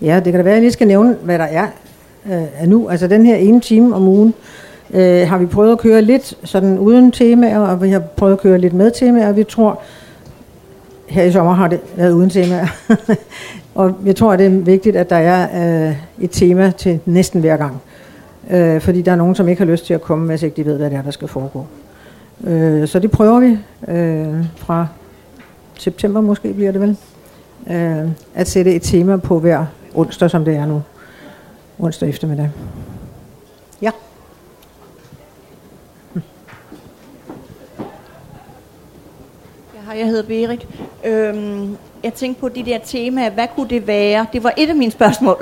Ja, 0.00 0.20
det 0.24 0.32
kan 0.32 0.34
da 0.34 0.42
være, 0.42 0.52
at 0.52 0.56
jeg 0.56 0.62
lige 0.62 0.72
skal 0.72 0.86
nævne, 0.86 1.16
hvad 1.22 1.38
der 1.38 1.44
er 1.44 1.68
øh, 2.26 2.68
nu. 2.68 2.88
Altså 2.88 3.06
den 3.06 3.26
her 3.26 3.36
ene 3.36 3.60
time 3.60 3.94
om 3.94 4.08
ugen, 4.08 4.34
øh, 4.94 5.28
har 5.28 5.38
vi 5.38 5.46
prøvet 5.46 5.72
at 5.72 5.78
køre 5.78 6.02
lidt 6.02 6.34
sådan 6.44 6.78
uden 6.78 7.12
temaer, 7.12 7.58
og 7.58 7.82
vi 7.82 7.90
har 7.90 8.00
prøvet 8.00 8.32
at 8.32 8.40
køre 8.40 8.58
lidt 8.58 8.72
med 8.72 8.90
temaer. 8.90 9.32
Vi 9.32 9.44
tror, 9.44 9.80
her 11.06 11.24
i 11.24 11.32
sommer 11.32 11.52
har 11.52 11.68
det 11.68 11.80
været 11.96 12.12
uden 12.12 12.30
temaer. 12.30 12.66
og 13.74 13.94
jeg 14.04 14.16
tror, 14.16 14.32
at 14.32 14.38
det 14.38 14.46
er 14.46 14.50
vigtigt, 14.50 14.96
at 14.96 15.10
der 15.10 15.16
er 15.16 15.88
øh, 15.88 15.96
et 16.20 16.30
tema 16.30 16.70
til 16.70 17.00
næsten 17.06 17.40
hver 17.40 17.56
gang. 17.56 17.82
Øh, 18.50 18.80
fordi 18.80 19.02
der 19.02 19.12
er 19.12 19.16
nogen, 19.16 19.34
som 19.34 19.48
ikke 19.48 19.60
har 19.60 19.70
lyst 19.70 19.86
til 19.86 19.94
at 19.94 20.02
komme, 20.02 20.26
hvis 20.26 20.42
ikke 20.42 20.56
de 20.56 20.64
ved, 20.64 20.76
hvad 20.76 20.90
det 20.90 20.96
er, 20.98 21.02
der 21.02 21.10
skal 21.10 21.28
foregå. 21.28 21.66
Øh, 22.44 22.88
så 22.88 22.98
det 22.98 23.10
prøver 23.10 23.40
vi 23.40 23.58
øh, 23.88 24.44
fra 24.56 24.86
september 25.78 26.20
måske 26.20 26.52
bliver 26.52 26.72
det 26.72 26.80
vel. 26.80 26.96
Øh, 27.70 28.08
at 28.34 28.48
sætte 28.48 28.74
et 28.74 28.82
tema 28.82 29.16
på 29.16 29.38
hver 29.38 29.64
onsdag, 29.94 30.30
som 30.30 30.44
det 30.44 30.56
er 30.56 30.66
nu. 30.66 30.82
Onsdag 31.78 32.08
eftermiddag. 32.08 32.50
Ja. 33.82 33.90
Hej, 39.94 40.00
jeg 40.00 40.08
hedder 40.08 40.22
Berik. 40.22 40.66
Øhm, 41.04 41.76
jeg 42.02 42.14
tænkte 42.14 42.40
på 42.40 42.48
de 42.48 42.64
der 42.64 42.78
temaer, 42.78 43.30
hvad 43.30 43.46
kunne 43.56 43.68
det 43.68 43.86
være? 43.86 44.26
Det 44.32 44.44
var 44.44 44.52
et 44.56 44.68
af 44.68 44.74
mine 44.76 44.92
spørgsmål, 44.92 45.36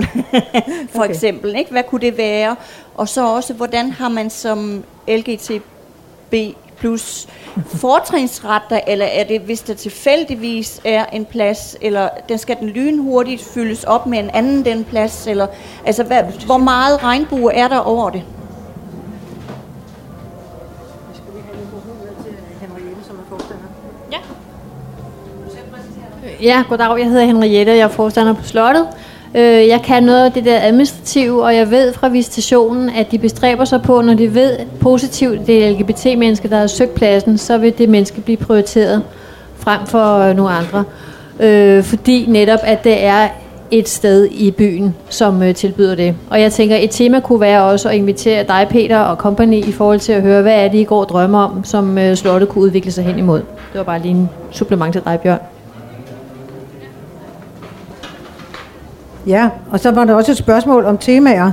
for 0.93 0.99
okay. 0.99 1.11
eksempel. 1.11 1.57
Ikke? 1.57 1.71
Hvad 1.71 1.83
kunne 1.83 2.01
det 2.01 2.19
være? 2.19 2.57
Og 2.95 3.09
så 3.09 3.27
også, 3.27 3.55
hvordan 3.55 3.91
har 3.91 4.09
man 4.09 4.31
som 4.31 4.85
LGTB 5.09 6.35
plus 6.77 7.29
fortrinsretter, 7.67 8.81
eller 8.87 9.07
er 9.07 9.25
det, 9.25 9.41
hvis 9.41 9.61
der 9.61 9.75
tilfældigvis 9.75 10.81
er 10.85 11.07
en 11.07 11.25
plads, 11.25 11.77
eller 11.81 12.09
den 12.29 12.39
skal 12.39 12.57
den 12.61 12.69
lynhurtigt 12.69 13.43
fyldes 13.43 13.85
op 13.85 14.07
med 14.07 14.19
en 14.19 14.31
anden 14.31 14.65
den 14.65 14.85
plads, 14.85 15.27
eller 15.27 15.47
altså, 15.87 16.05
hvad, 16.05 16.23
hvor 16.47 16.59
meget 16.59 17.03
regnbue 17.03 17.53
er 17.53 17.69
der 17.69 17.79
over 17.79 18.11
det? 18.11 18.23
Ja, 26.43 26.63
goddag. 26.69 26.99
Jeg 26.99 27.09
hedder 27.09 27.25
Henriette, 27.25 27.71
og 27.71 27.77
jeg 27.77 27.85
er 27.85 27.89
forstander 27.89 28.33
på 28.33 28.45
slottet. 28.45 28.87
Øh, 29.35 29.69
jeg 29.69 29.83
kan 29.85 30.03
noget 30.03 30.25
af 30.25 30.33
det 30.33 30.45
der 30.45 30.61
administrative, 30.63 31.45
og 31.45 31.57
jeg 31.57 31.71
ved 31.71 31.93
fra 31.93 32.09
visitationen, 32.09 32.91
at 32.91 33.11
de 33.11 33.19
bestræber 33.19 33.65
sig 33.65 33.83
på, 33.83 34.01
når 34.01 34.15
de 34.15 34.35
ved 34.35 34.57
positivt, 34.81 35.47
det 35.47 35.65
er 35.65 35.71
LGBT-menneske, 35.71 36.49
der 36.49 36.57
har 36.57 36.67
søgt 36.67 36.95
pladsen, 36.95 37.39
så 37.39 37.59
vil 37.59 37.79
det 37.79 37.89
menneske 37.89 38.21
blive 38.21 38.37
prioriteret 38.37 39.03
frem 39.57 39.87
for 39.87 40.19
øh, 40.19 40.37
nogle 40.37 40.53
andre. 40.53 40.85
Øh, 41.41 41.85
fordi 41.85 42.27
netop, 42.29 42.61
at 42.63 42.85
det 42.85 43.05
er 43.05 43.29
et 43.71 43.89
sted 43.89 44.29
i 44.31 44.51
byen, 44.51 44.95
som 45.09 45.43
øh, 45.43 45.55
tilbyder 45.55 45.95
det. 45.95 46.15
Og 46.31 46.41
jeg 46.41 46.53
tænker, 46.53 46.77
et 46.77 46.91
tema 46.91 47.21
kunne 47.21 47.41
være 47.41 47.63
også 47.63 47.89
at 47.89 47.95
invitere 47.95 48.45
dig, 48.45 48.67
Peter, 48.71 48.99
og 48.99 49.17
company 49.17 49.65
i 49.65 49.73
forhold 49.73 50.01
til 50.01 50.13
at 50.13 50.23
høre, 50.23 50.43
hvad 50.43 50.65
er 50.65 50.69
det, 50.69 50.79
I 50.79 50.85
går 50.85 51.05
drømmer 51.05 51.39
om, 51.39 51.65
som 51.65 51.99
øh, 51.99 52.17
slottet 52.17 52.49
kunne 52.49 52.65
udvikle 52.65 52.93
sig 52.93 53.05
hen 53.05 53.19
imod. 53.19 53.39
Det 53.39 53.79
var 53.79 53.83
bare 53.83 54.03
lige 54.03 54.15
en 54.15 54.29
supplement 54.51 54.93
til 54.93 55.03
dig, 55.05 55.21
Bjørn. 55.21 55.52
Ja, 59.27 59.49
og 59.71 59.81
så 59.81 59.91
var 59.91 60.05
der 60.05 60.15
også 60.15 60.33
et 60.33 60.39
spørgsmål 60.39 60.85
om 60.85 60.99
temaer. 60.99 61.51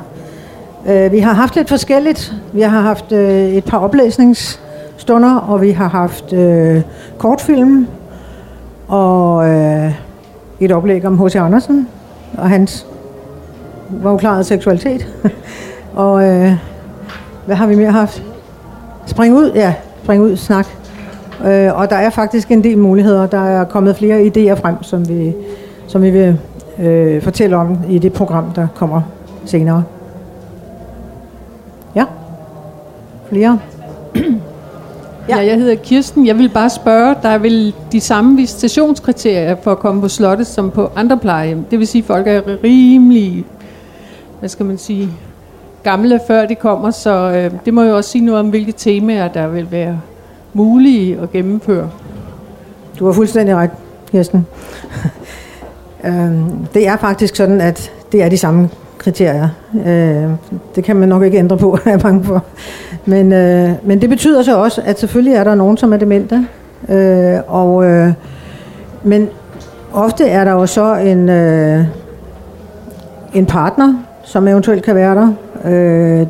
Øh, 0.87 1.11
vi 1.11 1.19
har 1.19 1.33
haft 1.33 1.55
lidt 1.55 1.69
forskelligt. 1.69 2.33
Vi 2.53 2.61
har 2.61 2.81
haft 2.81 3.11
øh, 3.11 3.49
et 3.49 3.65
par 3.65 3.77
oplæsningsstunder, 3.77 5.35
og 5.35 5.61
vi 5.61 5.71
har 5.71 5.87
haft 5.87 6.33
øh, 6.33 6.81
kortfilm, 7.17 7.87
og 8.87 9.49
øh, 9.49 9.91
et 10.59 10.71
oplæg 10.71 11.05
om 11.05 11.25
H.C. 11.25 11.35
Andersen 11.35 11.87
og 12.37 12.49
hans 12.49 12.85
var 13.89 14.41
seksualitet. 14.41 15.07
og 15.95 16.23
øh, 16.23 16.53
hvad 17.45 17.55
har 17.55 17.67
vi 17.67 17.75
mere 17.75 17.91
haft? 17.91 18.23
Spring 19.05 19.35
ud, 19.35 19.51
ja, 19.55 19.73
spring 20.03 20.23
ud, 20.23 20.35
snak. 20.35 20.67
Øh, 21.45 21.79
og 21.79 21.89
der 21.89 21.95
er 21.95 22.09
faktisk 22.09 22.51
en 22.51 22.63
del 22.63 22.77
muligheder. 22.77 23.27
Der 23.27 23.47
er 23.49 23.63
kommet 23.63 23.97
flere 23.97 24.21
idéer 24.21 24.61
frem, 24.61 24.83
som 24.83 25.09
vi, 25.09 25.33
som 25.87 26.01
vi 26.01 26.09
vil 26.09 26.39
uh, 26.79 27.21
fortælle 27.21 27.55
om 27.55 27.77
i 27.89 27.99
det 27.99 28.13
program, 28.13 28.51
der 28.55 28.67
kommer 28.75 29.01
senere. 29.45 29.83
Ja. 31.95 32.05
Flere? 33.29 33.59
Ja. 34.15 34.21
ja, 35.29 35.37
jeg 35.37 35.55
hedder 35.55 35.75
Kirsten. 35.75 36.27
Jeg 36.27 36.37
vil 36.37 36.49
bare 36.49 36.69
spørge, 36.69 37.15
der 37.21 37.29
er 37.29 37.37
vel 37.37 37.73
de 37.91 38.01
samme 38.01 38.35
visitationskriterier 38.35 39.55
for 39.63 39.71
at 39.71 39.79
komme 39.79 40.01
på 40.01 40.07
slottet 40.07 40.47
som 40.47 40.71
på 40.71 40.91
andre 40.95 41.17
plejehjem. 41.17 41.63
Det 41.63 41.79
vil 41.79 41.87
sige, 41.87 42.01
at 42.01 42.05
folk 42.05 42.27
er 42.27 42.41
rimelig, 42.63 43.45
hvad 44.39 44.49
skal 44.49 44.65
man 44.65 44.77
sige, 44.77 45.09
gamle 45.83 46.19
før 46.27 46.45
de 46.45 46.55
kommer, 46.55 46.91
så 46.91 47.11
øh, 47.11 47.51
det 47.65 47.73
må 47.73 47.83
jo 47.83 47.95
også 47.95 48.09
sige 48.09 48.25
noget 48.25 48.39
om, 48.39 48.49
hvilke 48.49 48.71
temaer, 48.71 49.27
der 49.27 49.47
vil 49.47 49.71
være 49.71 50.01
mulige 50.53 51.19
at 51.19 51.31
gennemføre. 51.31 51.89
Du 52.99 53.05
har 53.05 53.13
fuldstændig 53.13 53.55
ret, 53.55 53.71
Kirsten. 54.11 54.47
Øh, 56.03 56.31
det 56.73 56.87
er 56.87 56.97
faktisk 56.97 57.35
sådan, 57.35 57.61
at 57.61 57.91
det 58.11 58.23
er 58.23 58.29
de 58.29 58.37
samme 58.37 58.69
kriterier. 58.97 59.49
Øh, 59.85 60.29
det 60.75 60.83
kan 60.83 60.95
man 60.95 61.09
nok 61.09 61.23
ikke 61.23 61.37
ændre 61.37 61.57
på, 61.57 61.77
er 61.85 61.89
jeg 61.89 61.99
bange 61.99 62.23
for. 62.23 62.43
Men, 63.05 63.33
øh, 63.33 63.69
men 63.83 64.01
det 64.01 64.09
betyder 64.09 64.43
så 64.43 64.57
også, 64.57 64.81
at 64.85 64.99
selvfølgelig 64.99 65.33
er 65.33 65.43
der 65.43 65.55
nogen, 65.55 65.77
som 65.77 65.93
er 65.93 65.97
demente. 65.97 66.47
Øh, 66.89 67.39
og, 67.47 67.85
øh, 67.85 68.13
men 69.03 69.29
ofte 69.93 70.27
er 70.27 70.43
der 70.43 70.51
jo 70.51 70.65
så 70.65 70.95
en, 70.95 71.29
øh, 71.29 71.85
en 73.33 73.45
partner, 73.45 73.93
som 74.23 74.47
eventuelt 74.47 74.83
kan 74.83 74.95
være 74.95 75.15
der. 75.15 75.33
Øh, 75.65 76.27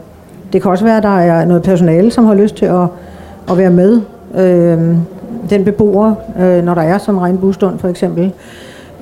det 0.54 0.62
kan 0.62 0.72
også 0.72 0.84
være, 0.84 0.98
at 0.98 1.04
der 1.04 1.20
er 1.20 1.46
noget 1.46 1.64
personale, 1.64 2.12
som 2.12 2.26
har 2.26 2.34
lyst 2.34 2.56
til 2.56 2.66
at, 2.66 2.88
at 3.52 3.58
være 3.58 3.70
med. 3.70 4.02
Øh, 4.36 4.96
den 5.50 5.66
beboer, 5.66 6.14
øh, 6.40 6.64
når 6.64 6.74
der 6.74 6.82
er 6.82 6.98
sådan 6.98 7.16
en 7.16 7.22
regnbuestund 7.22 7.80
for 7.80 7.88
eksempel. 7.88 8.34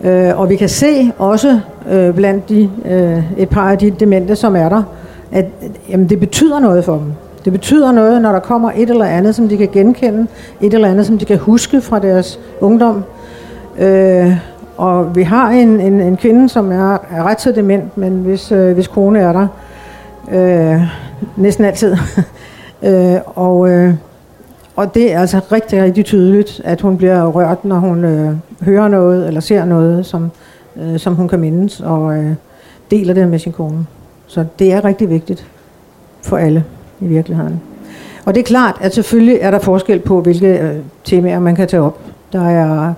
Øh, 0.03 0.39
og 0.39 0.49
vi 0.49 0.55
kan 0.55 0.69
se 0.69 1.11
også 1.17 1.59
øh, 1.89 2.13
blandt 2.13 2.49
de, 2.49 2.69
øh, 2.85 3.23
et 3.37 3.49
par 3.49 3.71
af 3.71 3.77
de 3.77 3.91
demente, 3.91 4.35
som 4.35 4.55
er 4.55 4.69
der, 4.69 4.83
at 5.31 5.45
jamen, 5.89 6.09
det 6.09 6.19
betyder 6.19 6.59
noget 6.59 6.85
for 6.85 6.93
dem. 6.93 7.13
Det 7.45 7.53
betyder 7.53 7.91
noget, 7.91 8.21
når 8.21 8.31
der 8.31 8.39
kommer 8.39 8.71
et 8.75 8.89
eller 8.89 9.05
andet, 9.05 9.35
som 9.35 9.49
de 9.49 9.57
kan 9.57 9.69
genkende, 9.73 10.27
et 10.61 10.73
eller 10.73 10.87
andet, 10.87 11.05
som 11.05 11.17
de 11.17 11.25
kan 11.25 11.37
huske 11.37 11.81
fra 11.81 11.99
deres 11.99 12.39
ungdom. 12.61 13.03
Øh, 13.79 14.37
og 14.77 15.15
vi 15.15 15.23
har 15.23 15.49
en, 15.49 15.81
en, 15.81 16.01
en 16.01 16.17
kvinde, 16.17 16.49
som 16.49 16.71
er, 16.71 16.93
er 16.93 17.23
ret 17.23 17.41
så 17.41 17.51
dement, 17.51 17.97
men 17.97 18.13
hvis, 18.13 18.51
øh, 18.51 18.73
hvis 18.73 18.87
kone 18.87 19.19
er 19.19 19.31
der, 19.33 19.47
øh, 20.31 20.81
næsten 21.35 21.65
altid. 21.65 21.95
øh, 22.87 23.15
og, 23.25 23.69
øh, 23.69 23.93
og 24.77 24.93
det 24.93 25.13
er 25.13 25.19
altså 25.19 25.39
rigtig, 25.51 25.83
rigtig 25.83 26.05
tydeligt, 26.05 26.61
at 26.63 26.81
hun 26.81 26.97
bliver 26.97 27.25
rørt, 27.25 27.65
når 27.65 27.75
hun 27.75 28.05
øh, 28.05 28.35
hører 28.61 28.87
noget 28.87 29.27
eller 29.27 29.39
ser 29.39 29.65
noget, 29.65 30.05
som, 30.05 30.31
øh, 30.75 30.99
som 30.99 31.15
hun 31.15 31.27
kan 31.27 31.39
mindes, 31.39 31.81
og 31.81 32.17
øh, 32.17 32.33
deler 32.91 33.13
det 33.13 33.27
med 33.27 33.39
sin 33.39 33.51
kone. 33.51 33.85
Så 34.27 34.45
det 34.59 34.73
er 34.73 34.85
rigtig 34.85 35.09
vigtigt 35.09 35.47
for 36.21 36.37
alle 36.37 36.63
i 36.99 37.07
virkeligheden. 37.07 37.61
Og 38.25 38.35
det 38.35 38.39
er 38.39 38.45
klart, 38.45 38.75
at 38.81 38.93
selvfølgelig 38.93 39.37
er 39.41 39.51
der 39.51 39.59
forskel 39.59 39.99
på, 39.99 40.21
hvilke 40.21 40.47
øh, 40.47 40.75
temaer 41.03 41.39
man 41.39 41.55
kan 41.55 41.67
tage 41.67 41.83
op. 41.83 41.99
Der 42.33 42.49
er 42.49 42.93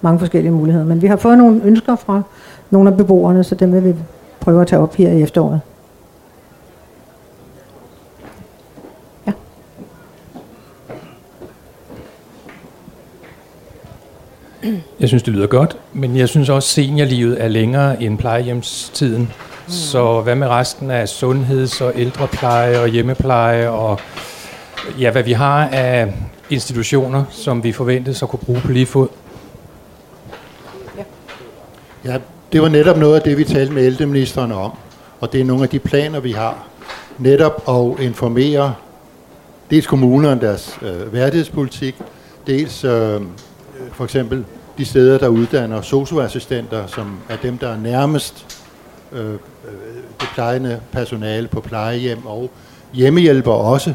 mange 0.00 0.18
forskellige 0.18 0.52
muligheder, 0.52 0.86
men 0.86 1.02
vi 1.02 1.06
har 1.06 1.16
fået 1.16 1.38
nogle 1.38 1.60
ønsker 1.64 1.96
fra 1.96 2.22
nogle 2.70 2.90
af 2.90 2.96
beboerne, 2.96 3.44
så 3.44 3.54
dem 3.54 3.72
vil 3.72 3.84
vi 3.84 3.94
prøve 4.40 4.60
at 4.60 4.66
tage 4.66 4.82
op 4.82 4.94
her 4.94 5.10
i 5.10 5.22
efteråret. 5.22 5.60
Jeg 15.00 15.08
synes, 15.08 15.22
det 15.22 15.34
lyder 15.34 15.46
godt, 15.46 15.76
men 15.92 16.16
jeg 16.16 16.28
synes 16.28 16.48
også, 16.48 16.66
at 16.66 16.84
seniorlivet 16.84 17.44
er 17.44 17.48
længere 17.48 18.02
end 18.02 18.18
plejehjemstiden. 18.18 19.22
Mm. 19.22 19.72
Så 19.72 20.20
hvad 20.20 20.34
med 20.34 20.48
resten 20.48 20.90
af 20.90 21.08
sundheds- 21.08 21.80
og 21.80 21.92
ældrepleje 21.96 22.80
og 22.80 22.88
hjemmepleje 22.88 23.68
og 23.68 24.00
ja, 25.00 25.10
hvad 25.10 25.22
vi 25.22 25.32
har 25.32 25.68
af 25.68 26.14
institutioner, 26.50 27.24
som 27.30 27.64
vi 27.64 27.72
forventes 27.72 28.22
at 28.22 28.28
kunne 28.28 28.40
bruge 28.46 28.60
på 28.60 28.72
lige 28.72 28.86
fod? 28.86 29.08
Ja. 30.96 31.02
ja, 32.12 32.18
det 32.52 32.62
var 32.62 32.68
netop 32.68 32.96
noget 32.96 33.16
af 33.16 33.22
det, 33.22 33.38
vi 33.38 33.44
talte 33.44 33.72
med 33.72 33.86
ældreministeren 33.86 34.52
om. 34.52 34.72
Og 35.20 35.32
det 35.32 35.40
er 35.40 35.44
nogle 35.44 35.62
af 35.62 35.68
de 35.68 35.78
planer, 35.78 36.20
vi 36.20 36.32
har. 36.32 36.66
Netop 37.18 37.62
at 37.68 38.04
informere 38.04 38.74
dels 39.70 39.86
kommunerne 39.86 40.40
deres 40.40 40.78
øh, 40.82 41.12
værdighedspolitik, 41.12 41.96
dels 42.46 42.84
øh, 42.84 43.20
for 44.00 44.04
eksempel 44.04 44.44
de 44.78 44.84
steder, 44.84 45.18
der 45.18 45.28
uddanner 45.28 45.82
socioassistenter, 45.82 46.86
som 46.86 47.18
er 47.28 47.36
dem, 47.36 47.58
der 47.58 47.68
er 47.68 47.76
nærmest 47.76 48.60
øh, 49.12 49.24
øh 49.24 49.36
det 50.20 50.28
plejende 50.34 50.80
personale 50.92 51.48
på 51.48 51.60
plejehjem 51.60 52.26
og 52.26 52.50
hjemmehjælper 52.94 53.52
også. 53.52 53.92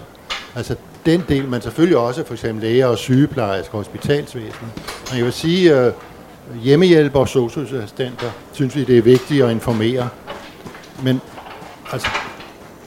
Altså 0.55 0.75
den 1.05 1.23
del, 1.29 1.47
men 1.47 1.61
selvfølgelig 1.61 1.97
også 1.97 2.25
for 2.25 2.33
eksempel 2.33 2.63
læger 2.63 2.85
og 2.85 2.97
sygeplejersker 2.97 3.57
altså 3.57 3.71
og 3.71 3.77
hospitalsvæsen. 3.77 4.67
Men 5.09 5.17
jeg 5.17 5.25
vil 5.25 5.33
sige, 5.33 5.79
øh, 5.79 5.91
hjemmehjælper 6.63 7.19
og 7.19 7.27
socioassistenter, 7.27 8.31
synes 8.53 8.75
vi, 8.75 8.83
det 8.83 8.97
er 8.97 9.01
vigtigt 9.01 9.43
at 9.43 9.51
informere. 9.51 10.09
Men 11.03 11.21
altså, 11.91 12.07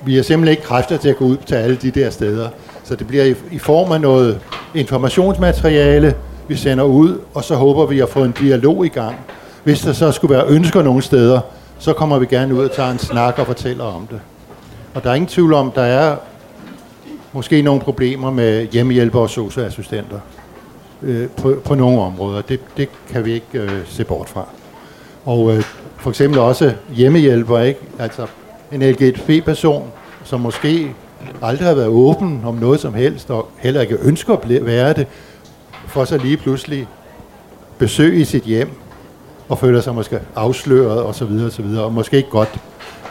vi 0.04 0.16
har 0.16 0.22
simpelthen 0.22 0.50
ikke 0.50 0.62
kræfter 0.62 0.96
til 0.96 1.08
at 1.08 1.16
gå 1.16 1.24
ud 1.24 1.36
til 1.46 1.54
alle 1.54 1.76
de 1.76 1.90
der 1.90 2.10
steder. 2.10 2.48
Så 2.84 2.96
det 2.96 3.06
bliver 3.06 3.24
i, 3.24 3.34
i 3.50 3.58
form 3.58 3.92
af 3.92 4.00
noget 4.00 4.40
informationsmateriale, 4.74 6.14
vi 6.48 6.56
sender 6.56 6.84
ud, 6.84 7.20
og 7.34 7.44
så 7.44 7.54
håber 7.54 7.86
vi 7.86 8.00
at 8.00 8.08
få 8.08 8.24
en 8.24 8.32
dialog 8.32 8.86
i 8.86 8.88
gang. 8.88 9.16
Hvis 9.64 9.80
der 9.80 9.92
så 9.92 10.12
skulle 10.12 10.34
være 10.34 10.46
ønsker 10.46 10.82
nogle 10.82 11.02
steder, 11.02 11.40
så 11.78 11.92
kommer 11.92 12.18
vi 12.18 12.26
gerne 12.26 12.54
ud 12.54 12.64
og 12.64 12.72
tager 12.72 12.90
en 12.90 12.98
snak 12.98 13.38
og 13.38 13.46
fortæller 13.46 13.84
om 13.84 14.06
det. 14.06 14.20
Og 14.94 15.04
der 15.04 15.10
er 15.10 15.14
ingen 15.14 15.28
tvivl 15.28 15.52
om, 15.52 15.70
der 15.70 15.82
er 15.82 16.16
måske 17.32 17.62
nogle 17.62 17.80
problemer 17.80 18.30
med 18.30 18.66
hjemmehjælpere 18.66 19.22
og 19.22 19.30
socioassistenter 19.30 20.18
øh, 21.02 21.28
på, 21.28 21.56
på 21.64 21.74
nogle 21.74 22.00
områder. 22.00 22.42
Det, 22.42 22.60
det 22.76 22.88
kan 23.12 23.24
vi 23.24 23.32
ikke 23.32 23.46
øh, 23.54 23.70
se 23.86 24.04
bort 24.04 24.28
fra. 24.28 24.46
Og 25.24 25.56
øh, 25.56 25.62
for 25.96 26.10
eksempel 26.10 26.40
også 26.40 26.72
hjemmehjælper, 26.94 27.58
ikke? 27.58 27.80
Altså 27.98 28.26
en 28.72 28.82
LGTB-person, 28.82 29.90
som 30.24 30.40
måske 30.40 30.94
aldrig 31.42 31.68
har 31.68 31.74
været 31.74 31.88
åben 31.88 32.42
om 32.44 32.54
noget 32.54 32.80
som 32.80 32.94
helst, 32.94 33.30
og 33.30 33.48
heller 33.58 33.80
ikke 33.80 33.98
ønsker 34.02 34.36
at 34.36 34.66
være 34.66 34.92
det, 34.92 35.06
for 35.88 36.04
så 36.04 36.16
lige 36.16 36.36
pludselig 36.36 36.86
besøg 37.78 38.20
i 38.20 38.24
sit 38.24 38.42
hjem, 38.42 38.70
og 39.48 39.58
føler 39.58 39.80
sig 39.80 39.94
måske 39.94 40.20
afsløret 40.36 41.02
og 41.02 41.14
så 41.14 41.24
videre 41.24 41.46
og 41.46 41.52
så 41.52 41.62
videre, 41.62 41.84
og 41.84 41.92
måske 41.92 42.16
ikke 42.16 42.30
godt 42.30 42.58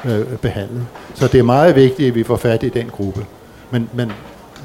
øh, 0.06 0.38
behandlet. 0.42 0.86
Så 1.16 1.28
det 1.28 1.40
er 1.40 1.44
meget 1.44 1.76
vigtigt, 1.76 2.08
at 2.08 2.16
vi 2.16 2.24
får 2.24 2.36
fat 2.36 2.64
i 2.64 2.70
den 2.70 2.90
gruppe. 2.90 3.26
Men, 3.72 3.90
men 3.94 4.12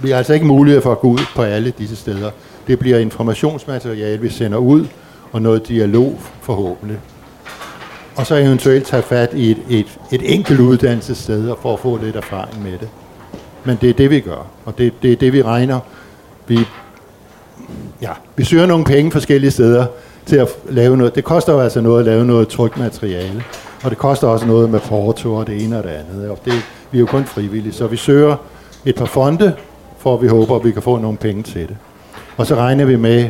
vi 0.03 0.11
har 0.11 0.19
altså 0.19 0.35
ikke 0.35 0.47
mulighed 0.47 0.83
for 0.83 0.93
at 0.93 0.99
gå 0.99 1.09
ud 1.09 1.21
på 1.35 1.43
alle 1.43 1.71
disse 1.71 1.97
steder. 1.97 2.31
Det 2.67 2.79
bliver 2.79 2.99
informationsmateriale, 2.99 4.21
vi 4.23 4.29
sender 4.29 4.59
ud, 4.59 4.87
og 5.33 5.43
noget 5.43 5.69
dialog 5.69 6.21
forhåbentlig. 6.41 6.99
Og 8.17 8.27
så 8.27 8.35
eventuelt 8.35 8.87
tage 8.87 9.03
fat 9.03 9.35
i 9.35 9.51
et, 9.51 9.59
et, 9.69 9.99
et 10.13 10.35
enkelt 10.35 10.61
uddannelsessted 10.61 11.55
for 11.63 11.73
at 11.73 11.81
få 11.81 11.97
lidt 11.97 12.17
erfaring 12.17 12.63
med 12.63 12.73
det. 12.73 12.89
Men 13.65 13.79
det 13.81 13.91
er 13.91 13.95
det, 13.95 14.11
vi 14.11 14.21
gør, 14.21 14.47
og 14.65 14.79
det, 14.79 14.93
det 15.03 15.13
er 15.13 15.17
det, 15.17 15.33
vi 15.33 15.43
regner. 15.43 15.81
Vi 16.47 16.59
ja, 18.03 18.11
vi 18.37 18.45
søger 18.45 18.67
nogle 18.67 18.85
penge 18.85 19.11
forskellige 19.11 19.51
steder 19.51 19.87
til 20.27 20.37
at 20.37 20.49
lave 20.69 20.97
noget. 20.97 21.15
Det 21.15 21.25
koster 21.25 21.53
jo 21.53 21.61
altså 21.61 21.81
noget 21.81 21.99
at 21.99 22.05
lave 22.07 22.27
noget 22.27 22.49
trygt 22.49 22.79
materiale. 22.79 23.45
Og 23.85 23.91
det 23.91 23.99
koster 23.99 24.29
også 24.29 24.47
noget 24.47 24.71
med 24.71 24.81
porto 24.81 25.35
og 25.35 25.47
det 25.47 25.65
ene 25.65 25.79
og 25.79 25.83
det 25.83 25.91
andet. 25.91 26.31
Og 26.31 26.39
det, 26.45 26.53
vi 26.91 26.99
er 26.99 27.01
jo 27.01 27.07
kun 27.07 27.25
frivillige, 27.25 27.73
så 27.73 27.87
vi 27.87 27.97
søger 27.97 28.37
et 28.85 28.95
par 28.95 29.05
fonde, 29.05 29.57
for 29.99 30.17
vi 30.17 30.29
håber, 30.29 30.57
at 30.57 30.65
vi 30.65 30.71
kan 30.71 30.83
få 30.83 30.99
nogle 30.99 31.19
penge 31.19 31.43
til 31.43 31.69
det. 31.69 31.77
Og 32.37 32.47
så 32.47 32.55
regner 32.55 32.85
vi 32.85 32.97
med, 32.97 33.29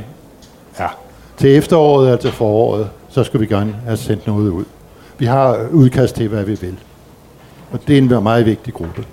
ja, 0.78 0.88
til 1.36 1.56
efteråret 1.56 2.06
eller 2.06 2.18
til 2.18 2.32
foråret, 2.32 2.88
så 3.08 3.24
skal 3.24 3.40
vi 3.40 3.46
gerne 3.46 3.76
have 3.84 3.96
sendt 3.96 4.26
noget 4.26 4.50
ud. 4.50 4.64
Vi 5.18 5.26
har 5.26 5.66
udkast 5.70 6.14
til, 6.14 6.28
hvad 6.28 6.44
vi 6.44 6.54
vil. 6.60 6.76
Og 7.72 7.80
det 7.88 7.98
er 7.98 8.02
en 8.02 8.22
meget 8.22 8.46
vigtig 8.46 8.74
gruppe. 8.74 9.04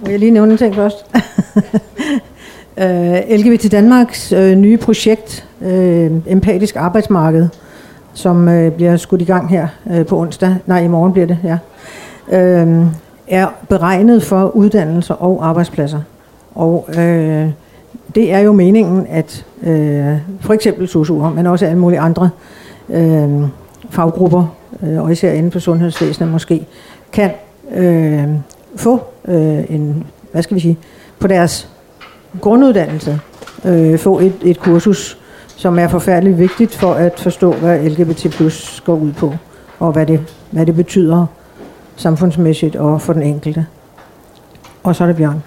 Må 0.00 0.08
jeg 0.10 0.18
lige 0.18 0.30
nævne 0.30 0.52
en 0.52 0.58
ting 0.58 0.74
først? 0.74 0.96
øh, 2.76 3.16
LGBT 3.30 3.72
Danmarks 3.72 4.32
uh, 4.32 4.50
nye 4.50 4.76
projekt, 4.76 5.48
uh, 5.60 5.70
Empatisk 6.32 6.76
Arbejdsmarked, 6.76 7.48
som 8.14 8.48
uh, 8.48 8.68
bliver 8.68 8.96
skudt 8.96 9.22
i 9.22 9.24
gang 9.24 9.50
her 9.50 9.68
uh, 9.84 10.06
på 10.06 10.18
onsdag, 10.18 10.56
nej 10.66 10.84
i 10.84 10.88
morgen 10.88 11.12
bliver 11.12 11.26
det, 11.26 11.38
ja, 11.44 11.58
uh, 12.62 12.86
er 13.28 13.46
beregnet 13.68 14.22
for 14.22 14.56
uddannelser 14.56 15.14
og 15.14 15.48
arbejdspladser. 15.48 16.00
Og 16.54 16.84
uh, 16.88 16.94
det 18.14 18.32
er 18.32 18.38
jo 18.38 18.52
meningen, 18.52 19.06
at 19.10 19.44
uh, 19.62 19.68
for 20.40 20.52
eksempel 20.52 20.88
SOSU'er, 20.88 21.34
men 21.34 21.46
også 21.46 21.66
alle 21.66 21.78
mulige 21.78 22.00
andre 22.00 22.30
uh, 22.88 23.42
faggrupper, 23.90 24.54
uh, 24.82 25.02
og 25.02 25.12
især 25.12 25.32
inden 25.32 25.52
for 25.52 25.58
sundhedsvæsenet 25.58 26.32
måske, 26.32 26.66
kan 27.12 27.30
uh, 27.76 28.36
få 28.76 29.00
øh, 29.28 29.64
en, 29.68 30.04
hvad 30.32 30.42
skal 30.42 30.54
vi 30.54 30.60
sige, 30.60 30.78
på 31.18 31.26
deres 31.26 31.68
grunduddannelse, 32.40 33.20
øh, 33.64 33.98
få 33.98 34.18
et, 34.18 34.34
et 34.42 34.60
kursus, 34.60 35.18
som 35.56 35.78
er 35.78 35.88
forfærdeligt 35.88 36.38
vigtigt 36.38 36.74
for 36.74 36.94
at 36.94 37.20
forstå, 37.20 37.52
hvad 37.52 37.78
LGBT 37.78 38.30
plus 38.30 38.82
går 38.84 38.94
ud 38.94 39.12
på, 39.12 39.34
og 39.78 39.92
hvad 39.92 40.06
det, 40.06 40.20
hvad 40.50 40.66
det 40.66 40.76
betyder 40.76 41.26
samfundsmæssigt 41.96 42.76
og 42.76 43.02
for 43.02 43.12
den 43.12 43.22
enkelte. 43.22 43.66
Og 44.82 44.96
så 44.96 45.04
er 45.04 45.08
det 45.08 45.16
Bjørn. 45.16 45.42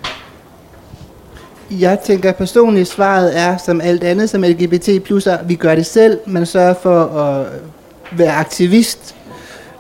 Jeg 1.72 2.00
tænker 2.00 2.32
personligt, 2.32 2.88
svaret 2.88 3.40
er, 3.40 3.58
som 3.58 3.82
alt 3.82 4.04
andet 4.04 4.30
som 4.30 4.42
LGBT 4.42 5.04
plusser, 5.04 5.38
vi 5.44 5.56
gør 5.56 5.76
det 5.76 5.86
selv. 5.86 6.20
Man 6.26 6.46
sørger 6.46 6.74
for 6.74 7.04
at 7.04 7.48
være 8.12 8.32
aktivist. 8.32 9.16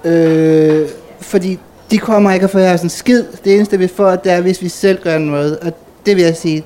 Øh, 0.05 0.87
fordi 1.21 1.59
de 1.91 1.97
kommer 1.97 2.31
ikke 2.31 2.43
at 2.43 2.49
få 2.49 2.57
her 2.57 2.77
sådan 2.77 2.89
skid. 2.89 3.23
Det 3.43 3.55
eneste 3.55 3.79
vi 3.79 3.87
får, 3.87 4.15
det 4.15 4.31
er, 4.31 4.41
hvis 4.41 4.61
vi 4.61 4.69
selv 4.69 5.01
gør 5.03 5.17
noget. 5.17 5.59
Og 5.59 5.73
det 6.05 6.15
vil 6.15 6.23
jeg 6.23 6.35
sige, 6.35 6.65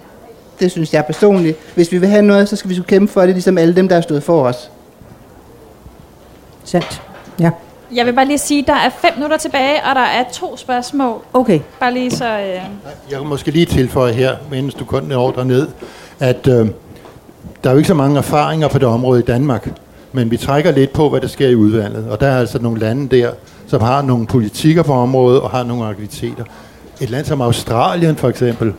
det 0.60 0.72
synes 0.72 0.94
jeg 0.94 1.06
personligt. 1.06 1.58
Hvis 1.76 1.92
vi 1.92 1.98
vil 1.98 2.10
have 2.10 2.22
noget, 2.22 2.50
så 2.50 2.56
skal 2.56 2.70
vi 2.70 2.76
så 2.76 2.84
kæmpe 2.84 3.14
for 3.14 3.22
det, 3.22 3.30
ligesom 3.30 3.58
alle 3.58 3.76
dem, 3.76 3.88
der 3.88 3.96
har 3.96 4.02
stået 4.02 4.24
for 4.24 4.44
os. 4.44 4.72
Sandt. 6.64 7.02
Ja. 7.40 7.52
Jeg 7.96 8.06
vil 8.06 8.14
bare 8.14 8.26
lige 8.26 8.38
sige, 8.38 8.62
at 8.62 8.68
der 8.68 8.74
er 8.74 8.90
fem 8.90 9.12
minutter 9.16 9.38
tilbage, 9.38 9.84
og 9.90 9.96
der 9.96 10.02
er 10.02 10.24
to 10.34 10.58
spørgsmål. 10.58 11.22
Okay. 11.34 11.60
Bare 11.80 11.94
lige 11.94 12.12
så... 12.12 12.40
Øh... 12.40 12.62
Jeg 13.10 13.18
kan 13.20 13.28
måske 13.28 13.52
lige 13.52 13.66
tilføje 13.66 14.14
her, 14.14 14.36
mens 14.52 14.74
du 14.74 14.86
kun 14.86 15.12
er 15.12 15.44
ned, 15.44 15.68
at 16.20 16.48
øh, 16.48 16.68
der 17.64 17.70
er 17.70 17.72
jo 17.72 17.78
ikke 17.78 17.88
så 17.88 17.94
mange 17.94 18.18
erfaringer 18.18 18.68
på 18.68 18.80
det 18.80 18.88
område 18.88 19.20
i 19.20 19.24
Danmark, 19.24 19.70
men 20.12 20.32
vi 20.32 20.38
trækker 20.38 20.72
lidt 20.72 20.94
på, 20.94 21.10
hvad 21.10 21.22
der 21.22 21.28
sker 21.28 21.48
i 21.48 21.56
udvalget. 21.56 22.10
Og 22.10 22.20
der 22.20 22.28
er 22.28 22.40
altså 22.40 22.60
nogle 22.60 22.80
lande 22.80 23.18
der, 23.18 23.32
som 23.68 23.82
har 23.82 24.02
nogle 24.02 24.28
politikker 24.28 24.84
på 24.84 24.94
området 24.94 25.42
og 25.42 25.50
har 25.50 25.64
nogle 25.64 25.86
aktiviteter. 25.86 26.44
Et 27.02 27.10
land 27.10 27.26
som 27.26 27.42
Australien 27.42 28.16
for 28.16 28.30
eksempel 28.30 28.74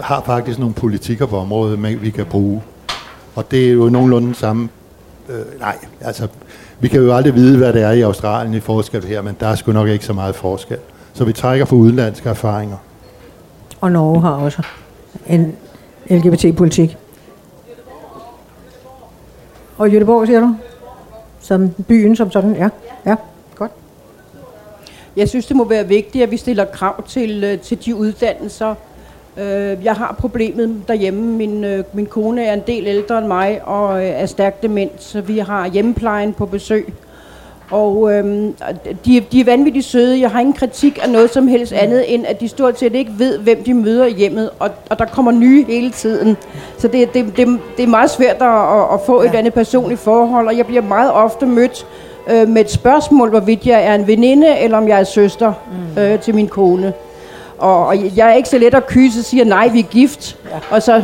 har 0.00 0.22
faktisk 0.26 0.58
nogle 0.58 0.74
politikker 0.74 1.26
på 1.26 1.38
området, 1.38 2.02
vi 2.02 2.10
kan 2.10 2.26
bruge. 2.26 2.62
Og 3.34 3.50
det 3.50 3.68
er 3.68 3.72
jo 3.72 3.88
nogenlunde 3.88 4.34
samme... 4.34 4.68
Øh, 5.28 5.60
nej, 5.60 5.76
altså 6.00 6.28
vi 6.80 6.88
kan 6.88 7.00
jo 7.00 7.14
aldrig 7.14 7.34
vide, 7.34 7.58
hvad 7.58 7.72
det 7.72 7.82
er 7.82 7.90
i 7.90 8.00
Australien 8.00 8.54
i 8.54 8.60
forskel 8.60 9.04
her, 9.04 9.22
men 9.22 9.36
der 9.40 9.46
er 9.46 9.54
sgu 9.54 9.72
nok 9.72 9.88
ikke 9.88 10.04
så 10.04 10.12
meget 10.12 10.34
forskel. 10.34 10.78
Så 11.12 11.24
vi 11.24 11.32
trækker 11.32 11.64
for 11.64 11.76
udenlandske 11.76 12.28
erfaringer. 12.28 12.76
Og 13.80 13.92
Norge 13.92 14.20
har 14.20 14.30
også 14.30 14.62
en 15.26 15.56
LGBT-politik. 16.10 16.96
Og 19.78 19.90
Jødeborg, 19.90 20.26
siger 20.26 20.40
du? 20.40 20.56
Som 21.40 21.70
byen 21.88 22.16
som 22.16 22.30
sådan, 22.30 22.56
ja. 22.56 22.68
Ja, 23.06 23.16
godt. 23.54 23.70
Jeg 25.16 25.28
synes, 25.28 25.46
det 25.46 25.56
må 25.56 25.64
være 25.64 25.86
vigtigt, 25.88 26.24
at 26.24 26.30
vi 26.30 26.36
stiller 26.36 26.64
krav 26.64 27.06
til, 27.06 27.44
øh, 27.44 27.58
til 27.58 27.84
de 27.84 27.94
uddannelser. 27.94 28.74
Øh, 29.40 29.84
jeg 29.84 29.94
har 29.94 30.16
problemet 30.18 30.82
derhjemme. 30.88 31.22
Min, 31.22 31.64
øh, 31.64 31.84
min 31.92 32.06
kone 32.06 32.44
er 32.44 32.52
en 32.52 32.62
del 32.66 32.86
ældre 32.86 33.18
end 33.18 33.26
mig 33.26 33.60
og 33.64 34.04
er 34.04 34.26
stærkt 34.26 34.62
dement, 34.62 35.02
så 35.02 35.20
vi 35.20 35.38
har 35.38 35.68
hjemmeplejen 35.68 36.32
på 36.32 36.46
besøg. 36.46 36.92
Og 37.70 38.12
øhm, 38.12 38.54
de, 39.06 39.20
de 39.32 39.40
er 39.40 39.44
vanvittigt 39.44 39.86
søde. 39.86 40.20
Jeg 40.20 40.30
har 40.30 40.40
ingen 40.40 40.52
kritik 40.52 40.98
af 41.02 41.10
noget 41.10 41.30
som 41.30 41.48
helst 41.48 41.72
andet, 41.72 42.14
end 42.14 42.26
at 42.26 42.40
de 42.40 42.48
stort 42.48 42.78
set 42.78 42.94
ikke 42.94 43.12
ved, 43.18 43.38
hvem 43.38 43.64
de 43.64 43.74
møder 43.74 44.06
i 44.06 44.12
hjemmet. 44.12 44.50
Og, 44.58 44.70
og 44.90 44.98
der 44.98 45.04
kommer 45.04 45.32
nye 45.32 45.64
hele 45.64 45.90
tiden. 45.90 46.36
Så 46.78 46.88
det, 46.88 47.14
det, 47.14 47.36
det, 47.36 47.58
det 47.76 47.82
er 47.82 47.86
meget 47.86 48.10
svært 48.10 48.42
at, 48.42 48.94
at 48.94 49.00
få 49.06 49.22
et 49.22 49.34
andet 49.34 49.54
personligt 49.54 50.00
forhold. 50.00 50.46
Og 50.46 50.56
jeg 50.56 50.66
bliver 50.66 50.82
meget 50.82 51.12
ofte 51.12 51.46
mødt 51.46 51.86
øh, 52.30 52.48
med 52.48 52.60
et 52.60 52.70
spørgsmål, 52.70 53.30
hvorvidt 53.30 53.66
jeg 53.66 53.84
er 53.84 53.94
en 53.94 54.06
veninde, 54.06 54.58
eller 54.58 54.78
om 54.78 54.88
jeg 54.88 55.00
er 55.00 55.04
søster 55.04 55.52
mm. 55.96 56.02
øh, 56.02 56.20
til 56.20 56.34
min 56.34 56.48
kone. 56.48 56.92
Og, 57.60 57.96
jeg 58.16 58.30
er 58.30 58.34
ikke 58.34 58.48
så 58.48 58.58
let 58.58 58.74
at 58.74 58.86
kyse 58.86 59.20
og 59.20 59.24
siger, 59.24 59.44
nej, 59.44 59.68
vi 59.68 59.78
er 59.78 59.84
gift. 59.84 60.38
Ja. 60.44 60.56
Og 60.70 60.82
så, 60.82 61.02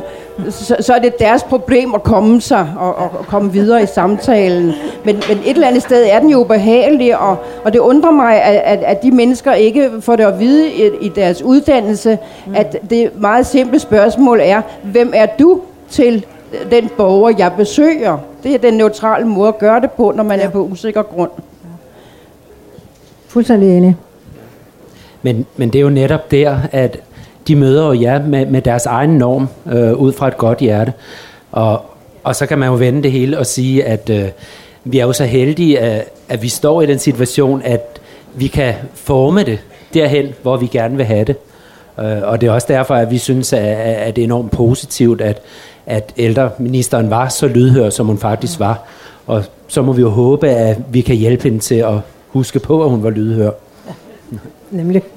så, 0.50 0.76
så 0.80 0.94
er 0.94 0.98
det 0.98 1.18
deres 1.18 1.42
problem 1.42 1.94
at 1.94 2.02
komme 2.02 2.40
sig 2.40 2.74
og, 2.78 2.94
og, 2.94 3.10
og 3.18 3.26
komme 3.26 3.52
videre 3.52 3.82
i 3.82 3.86
samtalen. 3.86 4.72
Men, 5.04 5.22
men 5.28 5.38
et 5.38 5.50
eller 5.50 5.68
andet 5.68 5.82
sted 5.82 6.06
er 6.10 6.20
den 6.20 6.28
jo 6.28 6.40
ubehagelig, 6.40 7.18
og, 7.18 7.36
og 7.64 7.72
det 7.72 7.78
undrer 7.78 8.10
mig, 8.10 8.42
at, 8.42 8.78
at, 8.78 8.84
at 8.84 9.02
de 9.02 9.10
mennesker 9.10 9.52
ikke 9.52 9.90
får 10.00 10.16
det 10.16 10.24
at 10.24 10.40
vide 10.40 10.72
i, 10.72 10.90
i 11.00 11.08
deres 11.08 11.42
uddannelse, 11.42 12.18
mm. 12.46 12.54
at 12.54 12.76
det 12.90 13.20
meget 13.20 13.46
simple 13.46 13.78
spørgsmål 13.78 14.40
er, 14.42 14.62
hvem 14.82 15.12
er 15.14 15.26
du 15.38 15.60
til 15.90 16.26
den 16.70 16.90
borger, 16.96 17.32
jeg 17.38 17.52
besøger? 17.56 18.18
Det 18.42 18.54
er 18.54 18.58
den 18.58 18.74
neutrale 18.74 19.26
måde 19.26 19.48
at 19.48 19.58
gøre 19.58 19.80
det 19.80 19.90
på, 19.90 20.12
når 20.16 20.22
man 20.22 20.38
ja. 20.38 20.44
er 20.44 20.50
på 20.50 20.58
usikker 20.58 21.02
grund. 21.02 21.30
Fuldstændig 23.28 23.76
enig. 23.76 23.96
Men, 25.22 25.46
men 25.56 25.68
det 25.68 25.78
er 25.78 25.82
jo 25.82 25.90
netop 25.90 26.30
der, 26.30 26.58
at 26.72 26.98
de 27.48 27.56
møder 27.56 27.86
jo 27.86 28.00
jer 28.00 28.26
med, 28.26 28.46
med 28.46 28.62
deres 28.62 28.86
egen 28.86 29.10
norm, 29.10 29.48
øh, 29.72 29.92
ud 29.92 30.12
fra 30.12 30.28
et 30.28 30.36
godt 30.36 30.58
hjerte. 30.58 30.92
Og, 31.52 31.82
og 32.24 32.36
så 32.36 32.46
kan 32.46 32.58
man 32.58 32.68
jo 32.68 32.74
vende 32.74 33.02
det 33.02 33.12
hele 33.12 33.38
og 33.38 33.46
sige, 33.46 33.84
at 33.84 34.10
øh, 34.10 34.28
vi 34.84 34.98
er 34.98 35.06
jo 35.06 35.12
så 35.12 35.24
heldige, 35.24 35.78
at, 35.78 36.08
at 36.28 36.42
vi 36.42 36.48
står 36.48 36.82
i 36.82 36.86
den 36.86 36.98
situation, 36.98 37.62
at 37.64 38.00
vi 38.34 38.46
kan 38.46 38.74
forme 38.94 39.42
det 39.42 39.58
derhen, 39.94 40.34
hvor 40.42 40.56
vi 40.56 40.66
gerne 40.66 40.96
vil 40.96 41.06
have 41.06 41.24
det. 41.24 41.36
Øh, 42.00 42.22
og 42.22 42.40
det 42.40 42.46
er 42.46 42.52
også 42.52 42.66
derfor, 42.70 42.94
at 42.94 43.10
vi 43.10 43.18
synes, 43.18 43.52
at, 43.52 43.64
at 43.76 44.16
det 44.16 44.22
er 44.22 44.26
enormt 44.26 44.50
positivt, 44.50 45.20
at, 45.20 45.42
at 45.86 46.12
ældreministeren 46.16 47.10
var 47.10 47.28
så 47.28 47.46
lydhør, 47.46 47.90
som 47.90 48.06
hun 48.06 48.18
faktisk 48.18 48.60
var. 48.60 48.82
Og 49.26 49.44
så 49.68 49.82
må 49.82 49.92
vi 49.92 50.00
jo 50.00 50.08
håbe, 50.08 50.48
at 50.48 50.76
vi 50.90 51.00
kan 51.00 51.16
hjælpe 51.16 51.42
hende 51.42 51.58
til 51.58 51.74
at 51.74 51.94
huske 52.28 52.58
på, 52.58 52.84
at 52.84 52.90
hun 52.90 53.02
var 53.02 53.10
lydhør. 53.10 53.50
Nemlig. 54.72 55.02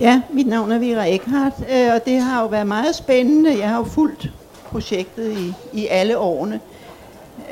Ja, 0.00 0.22
mit 0.32 0.46
navn 0.46 0.72
er 0.72 0.78
Vera 0.78 1.06
Eckhardt, 1.06 1.54
øh, 1.72 1.94
og 1.94 2.04
det 2.04 2.20
har 2.20 2.42
jo 2.42 2.46
været 2.46 2.66
meget 2.66 2.94
spændende. 2.94 3.58
Jeg 3.58 3.68
har 3.68 3.78
jo 3.78 3.84
fulgt 3.84 4.30
projektet 4.64 5.32
i, 5.32 5.52
i 5.72 5.86
alle 5.86 6.18
årene. 6.18 6.60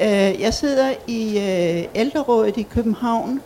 Øh, 0.01 0.40
jeg 0.40 0.55
sidder 0.55 0.90
i 1.07 1.38
øh, 1.38 1.85
ældrerådet 1.95 2.57
i 2.57 2.62
København 2.62 3.40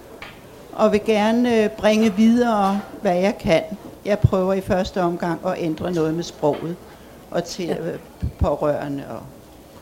og 0.72 0.92
vil 0.92 1.00
gerne 1.06 1.70
bringe 1.78 2.12
videre, 2.16 2.80
hvad 3.02 3.16
jeg 3.16 3.38
kan. 3.38 3.62
Jeg 4.04 4.18
prøver 4.18 4.54
i 4.54 4.60
første 4.60 5.02
omgang 5.02 5.40
at 5.46 5.54
ændre 5.58 5.92
noget 5.92 6.14
med 6.14 6.24
sproget 6.24 6.76
og 7.30 7.44
til 7.44 7.66
ja. 7.66 7.74
pårørende 8.38 9.04
og 9.10 9.22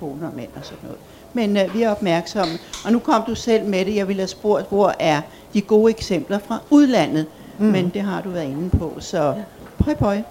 koner 0.01 0.29
og 0.29 0.37
mænd 0.37 0.51
og 0.57 0.64
sådan 0.64 0.79
noget. 0.83 0.99
Men 1.33 1.57
øh, 1.57 1.75
vi 1.75 1.83
er 1.83 1.91
opmærksomme. 1.91 2.55
Og 2.85 2.93
nu 2.93 2.99
kom 2.99 3.23
du 3.27 3.35
selv 3.35 3.64
med 3.64 3.85
det. 3.85 3.97
Jeg 3.97 4.09
ville 4.09 4.21
have 4.21 4.29
spurgt, 4.29 4.69
hvor 4.69 4.95
er 4.99 5.21
de 5.55 5.61
gode 5.61 5.91
eksempler 5.91 6.39
fra 6.39 6.59
udlandet? 6.71 7.27
Mm. 7.59 7.67
Men 7.67 7.89
det 7.89 8.03
har 8.03 8.23
du 8.23 8.31
været 8.31 8.45
inde 8.45 8.71
på, 8.71 8.93
så 8.99 9.35
pøj 9.79 9.95
pøj. 9.95 10.23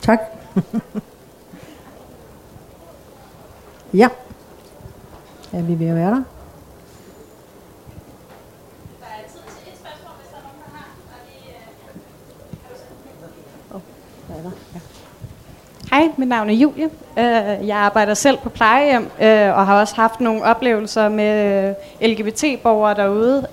Tak. 0.00 0.20
ja. 3.94 4.08
Er 5.52 5.62
vi 5.62 5.78
ved 5.78 5.86
at 5.86 5.96
være 5.96 6.10
der? 6.10 6.22
Navn 16.30 16.50
er 16.50 16.54
Julie. 16.54 16.90
Øh, 17.18 17.66
jeg 17.68 17.76
arbejder 17.76 18.14
selv 18.14 18.38
på 18.38 18.48
plejehjem 18.48 19.10
øh, 19.22 19.56
og 19.58 19.66
har 19.66 19.80
også 19.80 19.94
haft 19.96 20.20
nogle 20.20 20.44
oplevelser 20.44 21.08
med 21.08 21.74
øh, 22.00 22.08
LGBT-borgere 22.10 22.94
derude 22.94 23.46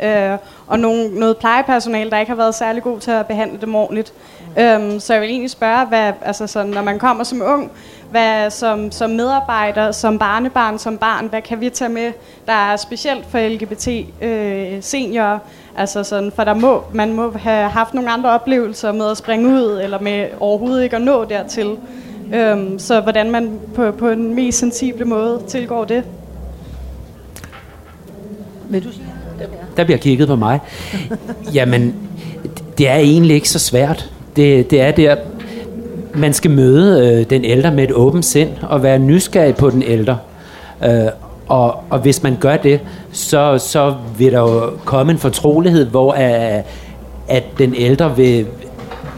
og 0.68 0.80
nogle, 0.80 1.20
noget 1.20 1.38
plejepersonale, 1.38 2.12
der 2.12 2.20
ikke 2.20 2.30
har 2.30 2.36
været 2.36 2.56
særlig 2.56 2.84
god 2.84 3.00
til 3.00 3.12
at 3.12 3.28
behandle 3.28 3.62
dem 3.62 3.76
ordentligt. 3.76 4.14
Øhm, 4.60 5.00
så 5.00 5.14
jeg 5.14 5.22
vil 5.22 5.30
egentlig 5.30 5.52
spørge, 5.52 5.86
hvad, 5.86 6.14
altså 6.22 6.48
sådan, 6.48 6.72
når 6.72 6.82
man 6.82 7.00
kommer 7.00 7.24
som 7.24 7.42
ung, 7.42 7.72
hvad 8.12 8.50
som, 8.50 8.92
som 8.92 9.10
medarbejder, 9.10 9.92
som 9.92 10.20
barnebarn, 10.20 10.80
som 10.80 10.98
barn, 10.98 11.28
hvad 11.28 11.42
kan 11.42 11.62
vi 11.62 11.70
tage 11.70 11.90
med, 11.90 12.12
der 12.46 12.54
er 12.54 12.76
specielt 12.76 13.26
for 13.30 13.50
LGBT-seniorer? 13.50 15.40
Altså 15.78 16.04
sådan, 16.04 16.32
for 16.32 16.44
der 16.44 16.54
må, 16.54 16.84
man 16.94 17.14
må 17.14 17.32
have 17.38 17.70
haft 17.70 17.94
nogle 17.94 18.12
andre 18.12 18.30
oplevelser 18.30 18.92
med 18.92 19.12
at 19.12 19.18
springe 19.18 19.50
ud, 19.50 19.80
eller 19.84 20.00
med 20.00 20.28
overhovedet 20.40 20.84
ikke 20.84 20.96
at 20.96 21.02
nå 21.02 21.26
dertil. 21.26 21.78
Øhm, 22.34 22.80
så 22.80 23.02
hvordan 23.02 23.32
man 23.32 23.60
på, 23.76 23.92
på 23.92 24.10
en 24.10 24.36
mest 24.36 24.60
sensible 24.60 25.06
måde 25.06 25.42
tilgår 25.48 25.86
det. 25.86 26.04
Vil 28.70 28.84
du 28.84 28.90
Der 29.78 29.84
bliver 29.84 29.98
kigget 29.98 30.28
på 30.28 30.36
mig. 30.36 30.60
Jamen, 31.54 31.96
det 32.78 32.90
er 32.90 32.96
egentlig 32.96 33.36
ikke 33.36 33.50
så 33.50 33.60
svært. 33.60 34.12
Det, 34.36 34.72
det 34.72 34.82
er 34.82 34.92
der, 34.92 35.16
man 36.14 36.34
skal 36.34 36.52
møde 36.52 37.08
øh, 37.20 37.30
den 37.30 37.46
ældre 37.46 37.72
med 37.72 37.84
et 37.84 37.92
åbent 37.92 38.26
sind 38.26 38.50
og 38.62 38.84
være 38.84 39.00
nysgerrig 39.00 39.56
på 39.56 39.70
den 39.70 39.84
ældre. 39.84 40.18
Øh, 40.86 41.06
og, 41.48 41.84
og 41.90 42.00
hvis 42.00 42.24
man 42.24 42.38
gør 42.40 42.58
det, 42.58 42.80
så, 43.12 43.58
så 43.58 43.96
vil 44.18 44.32
der 44.32 44.40
jo 44.40 44.72
komme 44.86 45.12
en 45.12 45.18
fortrolighed, 45.18 45.86
hvor 45.86 46.12
at, 46.12 46.66
at 47.28 47.44
den 47.58 47.76
ældre 47.76 48.16
vil, 48.16 48.46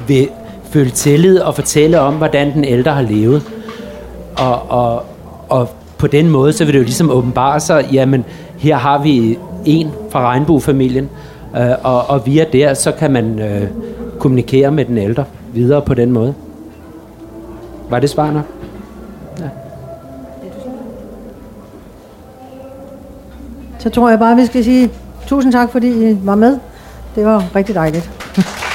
vil 0.07 0.29
føle 0.69 0.89
tillid 0.89 1.39
og 1.39 1.55
fortælle 1.55 1.99
om, 1.99 2.13
hvordan 2.13 2.53
den 2.53 2.63
ældre 2.63 2.91
har 2.91 3.01
levet. 3.01 3.43
Og, 4.37 4.71
og, 4.71 5.03
og 5.49 5.69
på 5.97 6.07
den 6.07 6.29
måde, 6.29 6.53
så 6.53 6.65
vil 6.65 6.73
det 6.73 6.79
jo 6.79 6.83
ligesom 6.83 7.11
åbenbare 7.11 7.59
sig, 7.59 7.85
jamen 7.91 8.25
her 8.57 8.75
har 8.75 9.03
vi 9.03 9.37
en 9.65 9.91
fra 10.09 10.21
regnbuefamilien, 10.21 11.09
øh, 11.57 11.71
og, 11.83 12.09
og 12.09 12.25
via 12.25 12.45
der, 12.53 12.73
så 12.73 12.91
kan 12.91 13.11
man 13.11 13.39
øh, 13.39 13.67
kommunikere 14.19 14.71
med 14.71 14.85
den 14.85 14.97
ældre 14.97 15.25
videre 15.53 15.81
på 15.81 15.93
den 15.93 16.11
måde. 16.11 16.33
Var 17.89 17.99
det 17.99 18.09
svar 18.09 18.31
nok? 18.31 18.45
Ja. 19.39 19.49
Så 23.79 23.89
tror 23.89 24.09
jeg 24.09 24.19
bare, 24.19 24.35
vi 24.35 24.45
skal 24.45 24.63
sige 24.63 24.89
tusind 25.27 25.53
tak, 25.53 25.71
fordi 25.71 26.09
I 26.09 26.17
var 26.23 26.35
med. 26.35 26.59
Det 27.15 27.25
var 27.25 27.55
rigtig 27.55 27.75
dejligt. 27.75 28.09